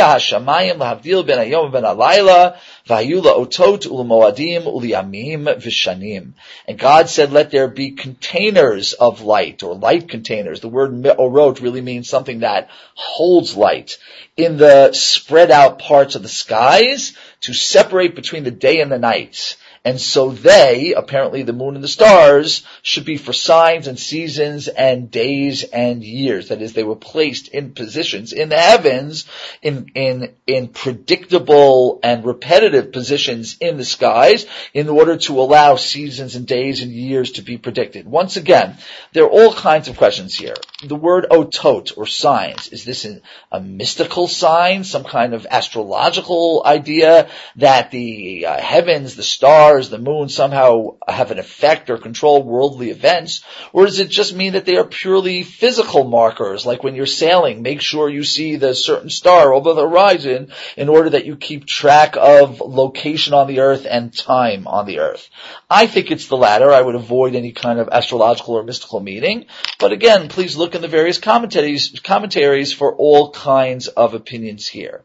Hashamayim 0.00 0.78
Lahavdil 0.78 1.26
Ben 1.26 1.50
Ben 1.70 1.82
Alayla 1.82 2.56
Vayula 2.88 3.36
Otot 3.36 3.86
Ulamoadim 3.86 4.64
Uliamim 4.64 5.44
Vishanim. 5.58 6.32
And 6.66 6.78
God 6.78 7.10
said, 7.10 7.32
let 7.32 7.50
there 7.50 7.68
be 7.68 7.90
containers 7.90 8.94
of 8.94 9.20
light, 9.20 9.62
or 9.62 9.74
light 9.74 10.08
containers. 10.08 10.60
The 10.60 10.68
word 10.68 10.94
Me'orot 10.94 11.60
really 11.60 11.82
means 11.82 12.08
something 12.08 12.40
that 12.40 12.70
holds 12.94 13.54
light 13.54 13.98
in 14.34 14.56
the 14.56 14.94
spread 14.94 15.50
out 15.50 15.80
parts 15.80 16.14
of 16.14 16.22
the 16.22 16.28
skies 16.28 17.14
to 17.42 17.52
separate 17.52 18.14
between 18.14 18.44
the 18.44 18.50
day 18.50 18.80
and 18.80 18.90
the 18.90 18.98
night. 18.98 19.58
And 19.86 20.00
so 20.00 20.30
they, 20.30 20.94
apparently 20.94 21.42
the 21.42 21.52
moon 21.52 21.74
and 21.74 21.84
the 21.84 21.88
stars, 21.88 22.64
should 22.80 23.04
be 23.04 23.18
for 23.18 23.34
signs 23.34 23.86
and 23.86 23.98
seasons 23.98 24.66
and 24.66 25.10
days 25.10 25.62
and 25.62 26.02
years. 26.02 26.48
That 26.48 26.62
is, 26.62 26.72
they 26.72 26.84
were 26.84 26.96
placed 26.96 27.48
in 27.48 27.74
positions 27.74 28.32
in 28.32 28.48
the 28.48 28.58
heavens, 28.58 29.26
in, 29.60 29.90
in, 29.94 30.34
in 30.46 30.68
predictable 30.68 32.00
and 32.02 32.24
repetitive 32.24 32.92
positions 32.92 33.58
in 33.60 33.76
the 33.76 33.84
skies 33.84 34.46
in 34.72 34.88
order 34.88 35.18
to 35.18 35.38
allow 35.38 35.76
seasons 35.76 36.34
and 36.34 36.46
days 36.46 36.80
and 36.80 36.90
years 36.90 37.32
to 37.32 37.42
be 37.42 37.58
predicted. 37.58 38.06
Once 38.06 38.38
again, 38.38 38.78
there 39.12 39.24
are 39.24 39.30
all 39.30 39.52
kinds 39.52 39.88
of 39.88 39.98
questions 39.98 40.34
here. 40.34 40.54
The 40.82 40.96
word 40.96 41.26
otot, 41.30 41.96
or 41.98 42.06
signs, 42.06 42.68
is 42.68 42.84
this 42.84 43.06
a 43.52 43.60
mystical 43.60 44.28
sign, 44.28 44.84
some 44.84 45.04
kind 45.04 45.34
of 45.34 45.46
astrological 45.50 46.62
idea 46.64 47.28
that 47.56 47.90
the 47.90 48.46
uh, 48.46 48.60
heavens, 48.60 49.14
the 49.14 49.22
stars, 49.22 49.73
stars, 49.74 49.90
the 49.90 49.98
moon 49.98 50.28
somehow 50.28 50.96
have 51.08 51.30
an 51.30 51.38
effect 51.38 51.90
or 51.90 51.98
control 51.98 52.42
worldly 52.42 52.90
events? 52.90 53.42
Or 53.72 53.86
does 53.86 53.98
it 53.98 54.08
just 54.08 54.34
mean 54.34 54.52
that 54.52 54.64
they 54.64 54.76
are 54.76 54.84
purely 54.84 55.42
physical 55.42 56.04
markers, 56.04 56.64
like 56.64 56.84
when 56.84 56.94
you're 56.94 57.06
sailing, 57.06 57.62
make 57.62 57.80
sure 57.80 58.08
you 58.08 58.24
see 58.24 58.56
the 58.56 58.74
certain 58.74 59.10
star 59.10 59.52
over 59.52 59.74
the 59.74 59.82
horizon 59.82 60.52
in 60.76 60.88
order 60.88 61.10
that 61.10 61.26
you 61.26 61.36
keep 61.36 61.66
track 61.66 62.16
of 62.16 62.60
location 62.60 63.34
on 63.34 63.48
the 63.48 63.60
earth 63.60 63.86
and 63.88 64.16
time 64.16 64.66
on 64.66 64.86
the 64.86 65.00
earth? 65.00 65.28
I 65.68 65.86
think 65.86 66.10
it's 66.10 66.28
the 66.28 66.36
latter. 66.36 66.70
I 66.70 66.80
would 66.80 66.94
avoid 66.94 67.34
any 67.34 67.52
kind 67.52 67.78
of 67.80 67.88
astrological 67.88 68.54
or 68.54 68.62
mystical 68.62 69.00
meaning. 69.00 69.46
But 69.80 69.92
again, 69.92 70.28
please 70.28 70.56
look 70.56 70.74
in 70.74 70.82
the 70.82 70.88
various 70.88 71.18
commentaries, 71.18 72.00
commentaries 72.02 72.72
for 72.72 72.94
all 72.94 73.32
kinds 73.32 73.88
of 73.88 74.14
opinions 74.14 74.68
here 74.68 75.04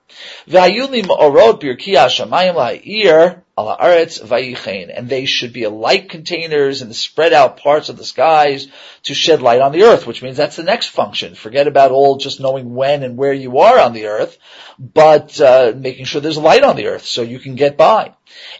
and 4.90 5.10
they 5.10 5.26
should 5.26 5.54
be 5.54 5.66
light 5.68 6.10
containers 6.10 6.82
in 6.82 6.88
the 6.88 6.94
spread 6.94 7.34
out 7.34 7.58
parts 7.58 7.90
of 7.90 7.98
the 7.98 8.06
skies 8.06 8.68
to 9.04 9.14
shed 9.14 9.42
light 9.42 9.62
on 9.62 9.72
the 9.72 9.84
earth, 9.84 10.08
which 10.08 10.22
means 10.22 10.38
that's 10.38 10.56
the 10.56 10.64
next 10.64 10.88
function. 10.88 11.36
Forget 11.36 11.68
about 11.68 11.92
all 11.92 12.18
just 12.18 12.40
knowing 12.40 12.76
when 12.76 13.04
and 13.04 13.18
where 13.18 13.34
you 13.34 13.60
are 13.60 13.80
on 13.80 13.94
the 13.94 14.08
earth, 14.08 14.38
but 14.78 15.40
uh, 15.42 15.74
making 15.76 16.06
sure 16.06 16.22
there's 16.22 16.38
light 16.38 16.64
on 16.64 16.76
the 16.76 16.88
earth 16.88 17.06
so 17.06 17.22
you 17.22 17.40
can 17.40 17.56
get 17.56 17.78
by. 17.78 18.14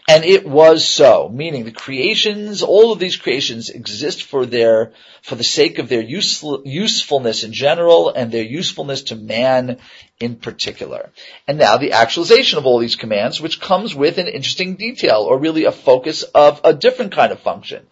And 0.08 0.24
it 0.24 0.46
was 0.46 0.84
so, 0.86 1.28
meaning 1.28 1.64
the 1.64 1.72
creations, 1.72 2.62
all 2.62 2.92
of 2.92 2.98
these 2.98 3.16
creations 3.16 3.70
exist 3.70 4.24
for 4.24 4.46
their, 4.46 4.92
for 5.22 5.34
the 5.34 5.44
sake 5.44 5.78
of 5.78 5.88
their 5.88 6.02
usefulness 6.02 7.44
in 7.44 7.52
general 7.52 8.10
and 8.10 8.32
their 8.32 8.42
usefulness 8.42 9.02
to 9.04 9.16
man 9.16 9.78
in 10.18 10.36
particular. 10.36 11.10
And 11.46 11.58
now 11.58 11.76
the 11.76 11.92
actualization 11.92 12.58
of 12.58 12.66
all 12.66 12.78
these 12.78 12.96
commands, 12.96 13.40
which 13.40 13.60
comes 13.60 13.94
with 13.94 14.18
an 14.18 14.26
interesting 14.26 14.76
detail, 14.76 15.26
or 15.28 15.38
really 15.38 15.64
a 15.64 15.72
focus 15.72 16.22
of 16.22 16.60
a 16.64 16.74
different 16.74 17.12
kind 17.12 17.32
of 17.32 17.40
function 17.40 17.86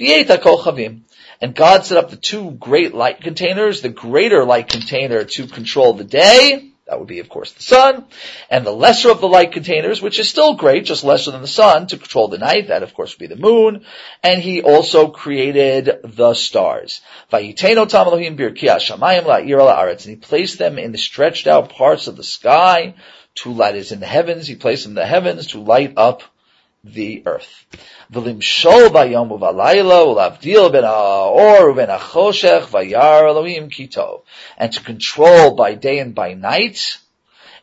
and 0.00 1.54
God 1.54 1.84
set 1.84 1.98
up 1.98 2.10
the 2.10 2.16
two 2.16 2.52
great 2.52 2.94
light 2.94 3.20
containers, 3.20 3.80
the 3.80 3.88
greater 3.88 4.44
light 4.44 4.68
container 4.68 5.24
to 5.24 5.46
control 5.46 5.94
the 5.94 6.04
day, 6.04 6.72
that 6.88 6.98
would 6.98 7.08
be 7.08 7.18
of 7.20 7.28
course 7.28 7.52
the 7.52 7.62
sun, 7.62 8.06
and 8.48 8.64
the 8.64 8.72
lesser 8.72 9.10
of 9.10 9.20
the 9.20 9.28
light 9.28 9.52
containers, 9.52 10.00
which 10.00 10.18
is 10.18 10.28
still 10.28 10.54
great, 10.54 10.86
just 10.86 11.04
lesser 11.04 11.30
than 11.30 11.42
the 11.42 11.46
sun, 11.46 11.86
to 11.86 11.98
control 11.98 12.28
the 12.28 12.38
night, 12.38 12.68
that 12.68 12.82
of 12.82 12.94
course 12.94 13.14
would 13.14 13.28
be 13.28 13.34
the 13.34 13.40
moon, 13.40 13.84
and 14.22 14.40
he 14.40 14.62
also 14.62 15.08
created 15.08 16.00
the 16.02 16.32
stars. 16.34 17.02
And 17.30 17.44
he 17.44 17.52
placed 20.16 20.58
them 20.58 20.78
in 20.78 20.92
the 20.92 20.98
stretched 20.98 21.46
out 21.46 21.70
parts 21.70 22.06
of 22.06 22.16
the 22.16 22.24
sky, 22.24 22.94
to 23.34 23.52
light 23.52 23.76
is 23.76 23.92
in 23.92 24.00
the 24.00 24.06
heavens, 24.06 24.46
he 24.46 24.56
placed 24.56 24.84
them 24.84 24.92
in 24.92 24.96
the 24.96 25.06
heavens 25.06 25.48
to 25.48 25.60
light 25.60 25.92
up 25.96 26.22
the 26.94 27.22
earth. 27.26 27.66
And 28.14 28.24
to 34.72 34.82
control 34.82 35.50
by 35.54 35.74
day 35.74 35.98
and 35.98 36.14
by 36.14 36.34
night, 36.34 36.98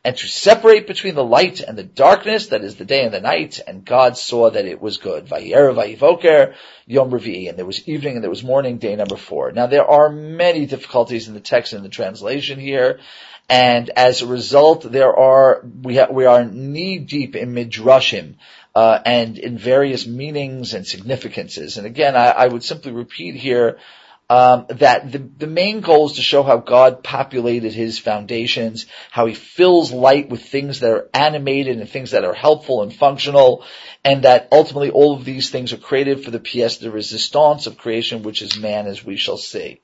and 0.05 0.15
to 0.17 0.27
separate 0.27 0.85
between 0.85 1.15
the 1.15 1.23
light 1.23 1.61
and 1.61 1.75
the 1.75 1.83
darkness, 1.83 2.47
that 2.47 2.63
is 2.63 2.75
the 2.75 2.85
day 2.85 3.03
and 3.03 3.11
the 3.11 3.19
night, 3.19 3.59
and 3.65 3.83
God 3.83 4.15
saw 4.15 4.51
that 4.51 4.65
it 4.65 4.79
was 4.79 4.97
good. 4.97 5.31
And 5.31 5.51
there 7.57 7.65
was 7.65 7.89
evening 7.89 8.13
and 8.13 8.23
there 8.23 8.29
was 8.29 8.43
morning, 8.43 8.77
day 8.77 8.95
number 8.95 9.17
four. 9.17 9.51
Now 9.51 9.65
there 9.65 9.89
are 9.89 10.11
many 10.11 10.67
difficulties 10.67 11.27
in 11.27 11.33
the 11.33 11.39
text 11.39 11.73
and 11.73 11.83
the 11.83 11.89
translation 11.89 12.59
here, 12.59 12.99
and 13.49 13.89
as 13.89 14.21
a 14.21 14.27
result, 14.27 14.83
there 14.83 15.15
are 15.15 15.65
we 15.81 15.97
ha- 15.97 16.11
we 16.11 16.25
are 16.25 16.45
knee 16.45 16.99
deep 16.99 17.35
in 17.35 17.55
midrashim 17.55 18.35
uh, 18.75 18.99
and 19.05 19.38
in 19.38 19.57
various 19.57 20.05
meanings 20.05 20.73
and 20.73 20.85
significances. 20.85 21.77
And 21.77 21.88
again, 21.88 22.15
I, 22.15 22.27
I 22.27 22.47
would 22.47 22.63
simply 22.63 22.91
repeat 22.91 23.35
here 23.35 23.77
um, 24.29 24.65
that 24.69 25.11
the, 25.11 25.19
the 25.19 25.47
main 25.47 25.81
goal 25.81 26.07
is 26.07 26.13
to 26.13 26.21
show 26.21 26.43
how 26.43 26.57
God 26.57 27.03
populated 27.03 27.71
His 27.71 27.99
foundations, 27.99 28.88
how 29.11 29.27
He 29.27 29.33
fills 29.33 29.91
light 29.91 30.29
with 30.29 30.43
things 30.43 30.79
that 30.79 30.91
are 30.91 31.09
animated 31.13 31.79
and 31.79 31.89
things 31.89 32.11
that 32.11 32.25
are 32.25 32.33
helpful 32.33 32.81
and 32.81 32.93
functional, 32.93 33.63
and 34.03 34.23
that 34.23 34.49
ultimately 34.51 34.89
all 34.89 35.15
of 35.15 35.25
these 35.25 35.51
things 35.51 35.73
are 35.73 35.77
created 35.77 36.25
for 36.25 36.31
the 36.31 36.39
pièce 36.39 36.81
de 36.81 36.89
résistance 36.89 37.67
of 37.67 37.77
creation, 37.77 38.23
which 38.23 38.41
is 38.41 38.57
man, 38.57 38.88
as 38.88 39.05
we 39.05 39.15
shall 39.15 39.38
see. 39.38 39.79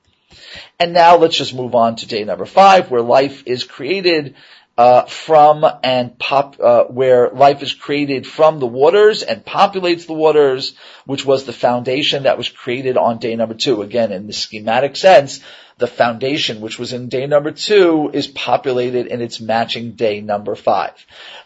And 0.78 0.92
now 0.92 1.16
let's 1.16 1.36
just 1.36 1.54
move 1.54 1.74
on 1.74 1.96
to 1.96 2.08
day 2.08 2.24
number 2.24 2.46
five, 2.46 2.90
where 2.90 3.02
life 3.02 3.44
is 3.46 3.64
created 3.64 4.34
uh, 4.82 5.04
from 5.06 5.64
and 5.84 6.18
pop, 6.18 6.58
uh, 6.58 6.82
where 6.86 7.30
life 7.30 7.62
is 7.62 7.72
created 7.72 8.26
from 8.26 8.58
the 8.58 8.66
waters 8.66 9.22
and 9.22 9.44
populates 9.44 10.08
the 10.08 10.12
waters, 10.12 10.74
which 11.06 11.24
was 11.24 11.44
the 11.44 11.52
foundation 11.52 12.24
that 12.24 12.36
was 12.36 12.48
created 12.48 12.96
on 12.96 13.18
day 13.18 13.36
number 13.36 13.54
two. 13.54 13.82
Again, 13.82 14.10
in 14.10 14.26
the 14.26 14.32
schematic 14.32 14.96
sense, 14.96 15.38
the 15.82 15.88
foundation, 15.88 16.60
which 16.60 16.78
was 16.78 16.92
in 16.92 17.08
day 17.08 17.26
number 17.26 17.50
two, 17.50 18.08
is 18.14 18.28
populated 18.28 19.08
in 19.08 19.20
its 19.20 19.40
matching 19.40 19.92
day 19.92 20.20
number 20.20 20.54
five. 20.54 20.92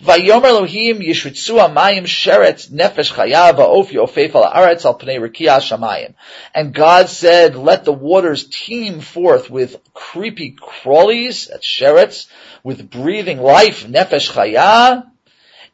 Vayomer 0.03 0.69
nefesh. 2.71 3.17
And 6.55 6.75
God 6.75 7.09
said, 7.09 7.57
let 7.57 7.87
the 7.87 7.95
waters 7.95 8.47
teem 8.47 9.01
forth 9.01 9.51
with 9.51 9.77
creepy 9.95 10.55
crawlies, 10.55 11.49
that's 11.49 11.67
sherets, 11.67 12.27
with 12.63 12.91
breathing 12.91 13.41
life, 13.41 13.87
nefesh 13.87 14.31
chaya, 14.31 15.11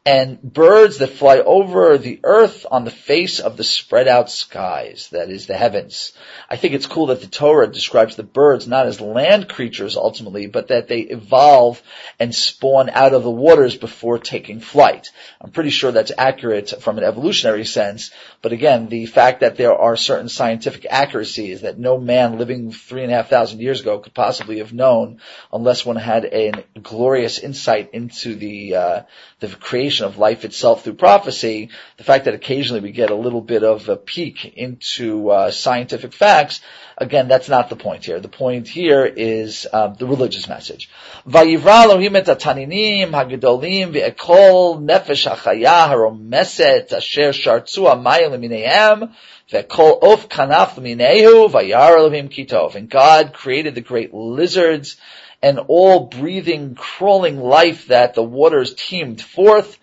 and 0.04 0.42
birds 0.42 0.98
that 0.98 1.10
fly 1.10 1.38
over 1.38 1.96
the 1.96 2.18
earth 2.24 2.66
on 2.68 2.84
the 2.84 2.90
face 2.90 3.38
of 3.38 3.56
the 3.56 3.62
spread 3.62 4.08
out 4.08 4.28
skies, 4.28 5.08
that 5.12 5.30
is 5.30 5.46
the 5.46 5.56
heavens. 5.56 6.12
I 6.50 6.56
think 6.56 6.74
it's 6.74 6.86
cool 6.86 7.06
that 7.06 7.20
the 7.20 7.28
Torah 7.28 7.70
describes 7.70 8.16
the 8.16 8.24
birds 8.24 8.66
not 8.66 8.86
as 8.86 9.00
land 9.00 9.48
creatures 9.48 9.96
ultimately, 9.96 10.48
but 10.48 10.68
that 10.68 10.88
they 10.88 11.02
evolve 11.02 11.80
and 12.18 12.34
spawn 12.34 12.90
out 12.90 13.14
of 13.14 13.22
the 13.22 13.30
waters 13.30 13.76
before 13.76 14.18
taking 14.18 14.58
flight. 14.58 15.10
I'm 15.40 15.52
pretty 15.52 15.70
sure 15.70 15.92
that's 15.92 16.10
accurate 16.18 16.82
from 16.82 16.98
an 16.98 17.04
evolutionary 17.04 17.64
sense, 17.64 18.10
but 18.40 18.50
again, 18.50 18.88
the 18.88 19.06
fact 19.06 19.40
that 19.40 19.56
there 19.56 19.74
are 19.74 19.96
certain 19.96 20.28
scientific 20.28 20.84
accuracies 20.90 21.60
that 21.60 21.78
no 21.78 21.96
man 21.96 22.38
living 22.38 22.72
three 22.72 23.04
and 23.04 23.12
a 23.12 23.14
half 23.14 23.28
thousand 23.28 23.60
years 23.60 23.80
ago 23.80 24.00
could 24.00 24.14
possibly 24.14 24.58
have 24.58 24.72
known 24.72 25.20
unless 25.52 25.86
one 25.86 25.94
had 25.94 26.24
a 26.24 26.64
glorious 26.82 27.38
insight 27.38 27.90
into 27.92 28.34
the, 28.34 28.74
uh, 28.74 29.02
the 29.38 29.46
creation 29.46 29.91
of 30.00 30.18
life 30.18 30.44
itself 30.44 30.84
through 30.84 30.94
prophecy, 30.94 31.70
the 31.96 32.04
fact 32.04 32.24
that 32.24 32.34
occasionally 32.34 32.80
we 32.80 32.92
get 32.92 33.10
a 33.10 33.14
little 33.14 33.40
bit 33.40 33.62
of 33.62 33.88
a 33.88 33.96
peek 33.96 34.44
into 34.56 35.30
uh, 35.30 35.50
scientific 35.50 36.12
facts, 36.12 36.60
again, 36.96 37.28
that's 37.28 37.48
not 37.48 37.68
the 37.68 37.76
point 37.76 38.04
here. 38.04 38.20
The 38.20 38.28
point 38.28 38.68
here 38.68 39.04
is 39.04 39.66
um, 39.72 39.96
the 39.98 40.06
religious 40.06 40.48
message. 40.48 40.88
Ve'ekol 41.28 41.98
haromeset 45.88 46.92
of 46.92 47.02
vayar. 51.52 52.74
And 52.74 52.88
God 52.88 53.32
created 53.32 53.74
the 53.74 53.80
great 53.80 54.14
lizards 54.14 54.96
and 55.42 55.58
all 55.58 56.06
breathing, 56.06 56.76
crawling 56.76 57.40
life 57.40 57.88
that 57.88 58.14
the 58.14 58.22
waters 58.22 58.74
teemed 58.74 59.20
forth, 59.20 59.78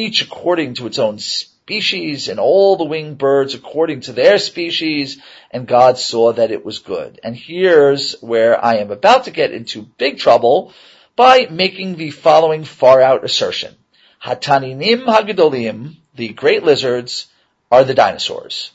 each 0.00 0.22
according 0.22 0.74
to 0.74 0.86
its 0.86 0.98
own 0.98 1.18
species, 1.18 2.28
and 2.28 2.40
all 2.40 2.76
the 2.76 2.84
winged 2.84 3.18
birds 3.18 3.54
according 3.54 4.00
to 4.00 4.12
their 4.12 4.38
species, 4.38 5.18
and 5.50 5.68
God 5.68 5.98
saw 5.98 6.32
that 6.32 6.50
it 6.50 6.64
was 6.64 6.80
good. 6.80 7.20
And 7.22 7.36
here's 7.36 8.20
where 8.20 8.62
I 8.64 8.76
am 8.76 8.90
about 8.90 9.24
to 9.24 9.30
get 9.30 9.52
into 9.52 9.82
big 9.82 10.18
trouble 10.18 10.72
by 11.14 11.46
making 11.50 11.96
the 11.96 12.10
following 12.10 12.64
far 12.64 13.00
out 13.00 13.24
assertion. 13.24 13.76
Hataninim 14.24 15.04
hagadolim, 15.04 15.96
the 16.14 16.30
great 16.30 16.64
lizards, 16.64 17.26
are 17.70 17.84
the 17.84 17.94
dinosaurs. 17.94 18.72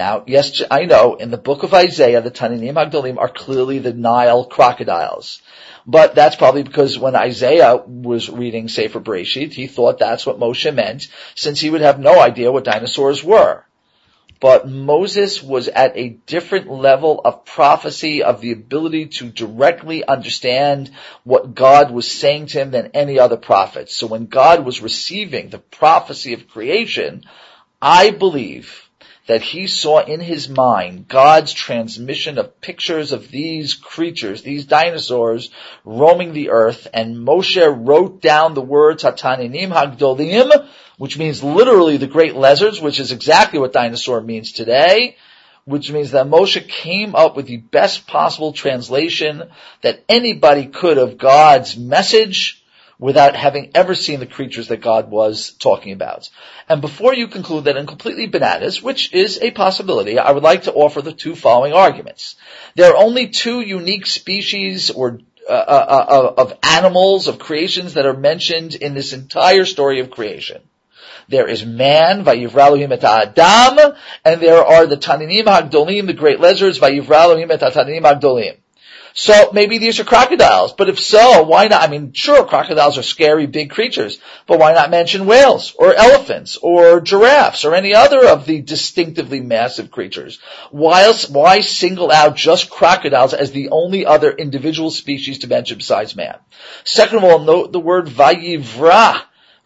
Now, 0.00 0.24
yes, 0.26 0.62
I 0.70 0.86
know 0.86 1.16
in 1.16 1.30
the 1.30 1.36
book 1.36 1.62
of 1.62 1.74
Isaiah, 1.74 2.22
the 2.22 2.30
Taninim 2.30 2.72
Hagdolim 2.72 3.18
are 3.18 3.28
clearly 3.28 3.80
the 3.80 3.92
Nile 3.92 4.46
crocodiles. 4.46 5.42
But 5.86 6.14
that's 6.14 6.36
probably 6.36 6.62
because 6.62 6.98
when 6.98 7.14
Isaiah 7.14 7.76
was 7.76 8.30
reading 8.30 8.68
Sefer 8.68 8.98
Bereshit, 8.98 9.52
he 9.52 9.66
thought 9.66 9.98
that's 9.98 10.24
what 10.24 10.40
Moshe 10.40 10.74
meant, 10.74 11.08
since 11.34 11.60
he 11.60 11.68
would 11.68 11.82
have 11.82 12.00
no 12.00 12.18
idea 12.18 12.50
what 12.50 12.64
dinosaurs 12.64 13.22
were. 13.22 13.66
But 14.40 14.66
Moses 14.66 15.42
was 15.42 15.68
at 15.68 15.98
a 15.98 16.16
different 16.24 16.70
level 16.70 17.20
of 17.22 17.44
prophecy, 17.44 18.22
of 18.22 18.40
the 18.40 18.52
ability 18.52 19.08
to 19.18 19.28
directly 19.28 20.02
understand 20.02 20.90
what 21.24 21.54
God 21.54 21.90
was 21.90 22.10
saying 22.10 22.46
to 22.46 22.60
him 22.60 22.70
than 22.70 22.92
any 22.94 23.18
other 23.18 23.36
prophet. 23.36 23.90
So 23.90 24.06
when 24.06 24.24
God 24.24 24.64
was 24.64 24.80
receiving 24.80 25.50
the 25.50 25.58
prophecy 25.58 26.32
of 26.32 26.48
creation, 26.48 27.24
I 27.82 28.12
believe 28.12 28.86
that 29.30 29.42
he 29.42 29.68
saw 29.68 30.00
in 30.00 30.18
his 30.18 30.48
mind 30.48 31.06
God's 31.06 31.52
transmission 31.52 32.36
of 32.36 32.60
pictures 32.60 33.12
of 33.12 33.30
these 33.30 33.74
creatures, 33.74 34.42
these 34.42 34.64
dinosaurs 34.64 35.50
roaming 35.84 36.32
the 36.32 36.50
earth, 36.50 36.88
and 36.92 37.16
Moshe 37.16 37.64
wrote 37.86 38.20
down 38.20 38.54
the 38.54 38.60
words 38.60 39.04
Hataninim 39.04 39.70
Hagdolim, 39.70 40.66
which 40.98 41.16
means 41.16 41.44
literally 41.44 41.96
the 41.96 42.08
great 42.08 42.34
lizards, 42.34 42.80
which 42.80 42.98
is 42.98 43.12
exactly 43.12 43.60
what 43.60 43.72
dinosaur 43.72 44.20
means 44.20 44.50
today, 44.50 45.14
which 45.64 45.92
means 45.92 46.10
that 46.10 46.26
Moshe 46.26 46.66
came 46.66 47.14
up 47.14 47.36
with 47.36 47.46
the 47.46 47.58
best 47.58 48.08
possible 48.08 48.52
translation 48.52 49.44
that 49.82 50.02
anybody 50.08 50.66
could 50.66 50.98
of 50.98 51.18
God's 51.18 51.76
message, 51.76 52.59
without 53.00 53.34
having 53.34 53.70
ever 53.74 53.94
seen 53.94 54.20
the 54.20 54.26
creatures 54.26 54.68
that 54.68 54.82
God 54.82 55.10
was 55.10 55.52
talking 55.52 55.92
about. 55.92 56.28
And 56.68 56.82
before 56.82 57.14
you 57.14 57.28
conclude 57.28 57.64
that 57.64 57.76
I'm 57.76 57.86
completely 57.86 58.26
bananas, 58.26 58.82
which 58.82 59.12
is 59.14 59.38
a 59.40 59.50
possibility, 59.50 60.18
I 60.18 60.30
would 60.30 60.42
like 60.42 60.64
to 60.64 60.72
offer 60.72 61.00
the 61.00 61.12
two 61.12 61.34
following 61.34 61.72
arguments. 61.72 62.36
There 62.76 62.92
are 62.92 62.96
only 63.02 63.28
two 63.28 63.62
unique 63.62 64.06
species 64.06 64.90
or 64.90 65.18
uh, 65.48 65.52
uh, 65.52 66.06
uh, 66.08 66.34
of 66.42 66.58
animals, 66.62 67.26
of 67.26 67.38
creations 67.38 67.94
that 67.94 68.04
are 68.04 68.16
mentioned 68.16 68.74
in 68.74 68.92
this 68.92 69.14
entire 69.14 69.64
story 69.64 70.00
of 70.00 70.10
creation. 70.10 70.60
There 71.28 71.48
is 71.48 71.64
man, 71.64 72.24
Vayivralohim 72.24 72.92
et 72.92 73.04
Adam, 73.04 73.96
and 74.24 74.40
there 74.40 74.62
are 74.62 74.86
the 74.86 74.96
Taninim 74.96 75.44
Hagdolim, 75.44 76.06
the 76.06 76.12
great 76.12 76.38
lizards, 76.38 76.78
Vayivralohim 76.78 77.50
et 77.50 77.60
Taninim 77.60 78.02
Hagdolim. 78.02 78.56
So 79.20 79.50
maybe 79.52 79.76
these 79.76 80.00
are 80.00 80.04
crocodiles, 80.04 80.72
but 80.72 80.88
if 80.88 80.98
so, 80.98 81.42
why 81.42 81.66
not? 81.66 81.82
I 81.82 81.88
mean, 81.88 82.14
sure, 82.14 82.42
crocodiles 82.46 82.96
are 82.96 83.02
scary 83.02 83.44
big 83.44 83.70
creatures, 83.70 84.18
but 84.46 84.58
why 84.58 84.72
not 84.72 84.90
mention 84.90 85.26
whales 85.26 85.74
or 85.76 85.92
elephants 85.92 86.56
or 86.56 87.02
giraffes 87.02 87.66
or 87.66 87.74
any 87.74 87.94
other 87.94 88.26
of 88.26 88.46
the 88.46 88.62
distinctively 88.62 89.40
massive 89.40 89.90
creatures? 89.90 90.38
Why, 90.70 91.02
else, 91.02 91.28
why 91.28 91.60
single 91.60 92.10
out 92.10 92.34
just 92.34 92.70
crocodiles 92.70 93.34
as 93.34 93.52
the 93.52 93.68
only 93.68 94.06
other 94.06 94.30
individual 94.30 94.90
species 94.90 95.40
to 95.40 95.48
mention 95.48 95.76
besides 95.76 96.16
man? 96.16 96.38
Second 96.84 97.18
of 97.18 97.24
all, 97.24 97.40
note 97.40 97.72
the 97.72 97.78
word 97.78 98.06
vayivra 98.06 99.20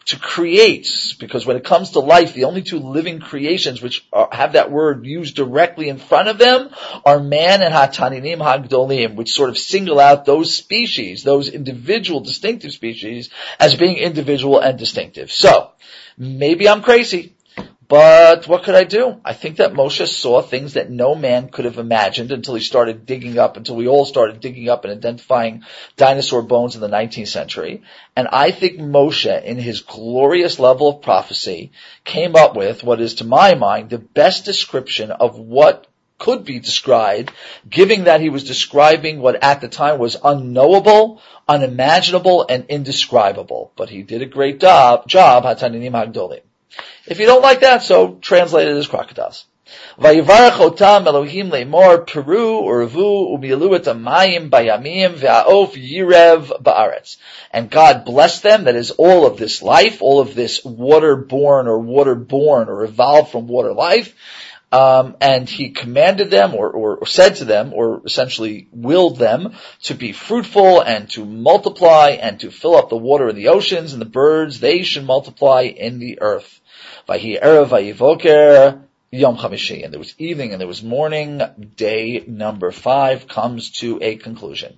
to 0.06 0.18
create, 0.18 1.14
because 1.18 1.46
when 1.46 1.56
it 1.56 1.64
comes 1.64 1.92
to 1.92 2.00
life, 2.00 2.34
the 2.34 2.44
only 2.44 2.62
two 2.62 2.78
living 2.78 3.20
creations 3.20 3.80
which 3.80 4.06
are, 4.12 4.28
have 4.30 4.52
that 4.52 4.70
word 4.70 5.06
used 5.06 5.34
directly 5.34 5.88
in 5.88 5.98
front 5.98 6.28
of 6.28 6.36
them 6.36 6.70
are 7.06 7.20
man 7.20 7.62
and 7.62 7.72
hataninim 7.72 8.38
hagdolim, 8.38 9.14
which 9.14 9.32
sort 9.32 9.48
of 9.48 9.56
single 9.56 9.98
out 9.98 10.26
those 10.26 10.54
species, 10.54 11.22
those 11.22 11.48
individual 11.48 12.20
distinctive 12.20 12.72
species, 12.72 13.30
as 13.58 13.74
being 13.76 13.96
individual 13.96 14.60
and 14.60 14.78
distinctive. 14.78 15.32
So, 15.32 15.72
maybe 16.18 16.68
I'm 16.68 16.82
crazy. 16.82 17.34
But 17.88 18.48
what 18.48 18.62
could 18.62 18.74
I 18.74 18.84
do? 18.84 19.20
I 19.24 19.34
think 19.34 19.56
that 19.56 19.74
Moshe 19.74 20.06
saw 20.06 20.40
things 20.40 20.74
that 20.74 20.90
no 20.90 21.14
man 21.14 21.48
could 21.48 21.64
have 21.64 21.78
imagined 21.78 22.32
until 22.32 22.54
he 22.54 22.62
started 22.62 23.04
digging 23.04 23.38
up, 23.38 23.56
until 23.56 23.76
we 23.76 23.88
all 23.88 24.04
started 24.04 24.40
digging 24.40 24.68
up 24.68 24.84
and 24.84 24.92
identifying 24.92 25.64
dinosaur 25.96 26.42
bones 26.42 26.76
in 26.76 26.80
the 26.80 26.88
19th 26.88 27.28
century. 27.28 27.82
And 28.16 28.28
I 28.28 28.52
think 28.52 28.78
Moshe, 28.78 29.42
in 29.42 29.58
his 29.58 29.80
glorious 29.80 30.58
level 30.58 30.88
of 30.88 31.02
prophecy, 31.02 31.72
came 32.04 32.36
up 32.36 32.56
with 32.56 32.84
what 32.84 33.00
is 33.00 33.16
to 33.16 33.24
my 33.24 33.54
mind 33.54 33.90
the 33.90 33.98
best 33.98 34.44
description 34.44 35.10
of 35.10 35.38
what 35.38 35.86
could 36.18 36.44
be 36.44 36.60
described, 36.60 37.32
given 37.68 38.04
that 38.04 38.20
he 38.20 38.30
was 38.30 38.44
describing 38.44 39.20
what 39.20 39.42
at 39.42 39.60
the 39.60 39.68
time 39.68 39.98
was 39.98 40.16
unknowable, 40.24 41.20
unimaginable, 41.46 42.46
and 42.48 42.66
indescribable. 42.68 43.72
But 43.76 43.90
he 43.90 44.02
did 44.02 44.22
a 44.22 44.26
great 44.26 44.60
job, 44.60 45.06
job, 45.08 45.44
Hataninim 45.44 45.90
Hagdolim. 45.90 46.40
If 47.06 47.18
you 47.20 47.26
don't 47.26 47.42
like 47.42 47.60
that, 47.60 47.82
so 47.82 48.14
translate 48.20 48.68
it 48.68 48.76
as 48.76 48.86
crocodiles. 48.86 49.46
Otam 49.98 51.06
Elohim 51.06 51.50
lemor 51.50 52.06
peru 52.06 52.62
urvu 52.62 53.38
umilu 53.38 53.74
et 53.76 53.84
amayim 53.84 54.50
bayamim 54.50 55.14
ve'aof 55.14 55.72
yirev 55.72 56.62
ba'aretz. 56.62 57.16
And 57.50 57.70
God 57.70 58.04
blessed 58.04 58.42
them, 58.42 58.64
that 58.64 58.76
is 58.76 58.90
all 58.92 59.26
of 59.26 59.36
this 59.36 59.62
life, 59.62 60.02
all 60.02 60.20
of 60.20 60.34
this 60.34 60.64
water-born 60.64 61.66
or 61.66 61.78
water-born 61.78 62.68
or 62.68 62.84
evolved 62.84 63.30
from 63.30 63.46
water 63.46 63.72
life, 63.72 64.14
um, 64.74 65.16
and 65.20 65.48
he 65.48 65.70
commanded 65.70 66.30
them 66.30 66.52
or, 66.52 66.68
or, 66.68 67.06
said 67.06 67.36
to 67.36 67.44
them 67.44 67.72
or 67.72 68.02
essentially 68.04 68.66
willed 68.72 69.18
them 69.18 69.54
to 69.82 69.94
be 69.94 70.10
fruitful 70.10 70.80
and 70.80 71.08
to 71.10 71.24
multiply 71.24 72.18
and 72.20 72.40
to 72.40 72.50
fill 72.50 72.74
up 72.74 72.88
the 72.88 72.96
water 72.96 73.28
in 73.28 73.36
the 73.36 73.48
oceans 73.48 73.92
and 73.92 74.02
the 74.02 74.06
birds, 74.06 74.58
they 74.58 74.82
should 74.82 75.04
multiply 75.04 75.62
in 75.62 76.00
the 76.00 76.20
earth. 76.20 76.60
Vahi 77.08 77.40
Vayivoker 77.40 78.82
Yom 79.12 79.36
Chamishi. 79.36 79.84
And 79.84 79.92
there 79.92 80.00
was 80.00 80.16
evening 80.18 80.50
and 80.50 80.60
there 80.60 80.66
was 80.66 80.82
morning. 80.82 81.40
Day 81.76 82.24
number 82.26 82.72
five 82.72 83.28
comes 83.28 83.70
to 83.78 84.00
a 84.02 84.16
conclusion. 84.16 84.76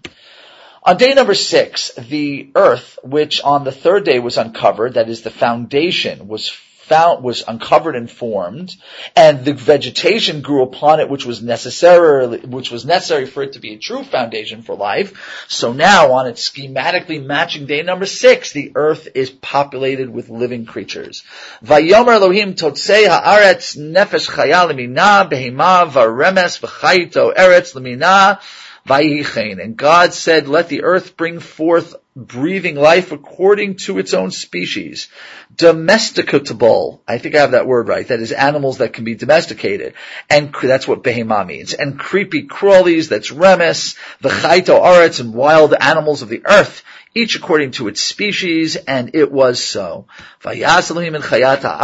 On 0.82 0.98
day 0.98 1.14
number 1.14 1.34
six, 1.34 1.94
the 1.94 2.50
earth, 2.54 2.98
which 3.02 3.40
on 3.40 3.64
the 3.64 3.72
third 3.72 4.04
day 4.04 4.18
was 4.18 4.36
uncovered, 4.36 4.94
that 4.94 5.08
is 5.08 5.22
the 5.22 5.30
foundation, 5.30 6.28
was 6.28 6.54
found, 6.86 7.24
was 7.24 7.42
uncovered 7.46 7.96
and 7.96 8.10
formed, 8.10 8.74
and 9.14 9.44
the 9.44 9.54
vegetation 9.54 10.40
grew 10.40 10.62
upon 10.62 11.00
it, 11.00 11.08
which 11.08 11.26
was 11.26 11.42
necessarily, 11.42 12.38
which 12.38 12.70
was 12.70 12.86
necessary 12.86 13.26
for 13.26 13.42
it 13.42 13.54
to 13.54 13.58
be 13.58 13.74
a 13.74 13.78
true 13.78 14.04
foundation 14.04 14.62
for 14.62 14.74
life. 14.76 15.46
So 15.48 15.72
now, 15.72 16.12
on 16.12 16.28
its 16.28 16.48
schematically 16.48 17.24
matching 17.24 17.66
day 17.66 17.82
number 17.82 18.06
six, 18.06 18.52
the 18.52 18.72
earth 18.74 19.08
is 19.14 19.30
populated 19.30 20.08
with 20.08 20.28
living 20.28 20.64
creatures. 20.64 21.24
Vayomer 21.64 22.14
Elohim 22.14 22.54
totzei 22.54 23.08
haaretz 23.08 23.76
nefesh 23.76 24.30
chaya 24.30 24.70
lemina 24.70 25.28
behema 25.28 25.90
varemes 25.90 26.60
v'chayito 26.60 27.34
eretz 27.34 27.74
lemina 27.74 28.40
and 28.88 29.76
God 29.76 30.14
said, 30.14 30.46
let 30.46 30.68
the 30.68 30.84
earth 30.84 31.16
bring 31.16 31.40
forth 31.40 31.96
breathing 32.16 32.74
life 32.76 33.12
according 33.12 33.76
to 33.76 33.98
its 33.98 34.14
own 34.14 34.30
species. 34.30 35.08
Domesticable. 35.54 37.02
I 37.06 37.18
think 37.18 37.34
I 37.34 37.40
have 37.40 37.50
that 37.50 37.66
word 37.66 37.88
right. 37.88 38.08
That 38.08 38.20
is 38.20 38.32
animals 38.32 38.78
that 38.78 38.94
can 38.94 39.04
be 39.04 39.14
domesticated. 39.14 39.92
And 40.30 40.54
that's 40.62 40.88
what 40.88 41.02
behema 41.02 41.46
means. 41.46 41.74
And 41.74 41.98
creepy 41.98 42.44
crawlies, 42.44 43.10
that's 43.10 43.30
remes, 43.30 43.98
the 44.22 44.30
chaito 44.30 44.80
aretz, 44.80 45.20
and 45.20 45.34
wild 45.34 45.74
animals 45.74 46.22
of 46.22 46.30
the 46.30 46.40
earth, 46.46 46.82
each 47.14 47.36
according 47.36 47.72
to 47.72 47.88
its 47.88 48.00
species, 48.00 48.76
and 48.76 49.14
it 49.14 49.30
was 49.30 49.62
so. 49.62 50.06
And 50.42 50.54
chayata 50.54 51.78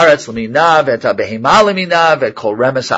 remes 2.56 2.88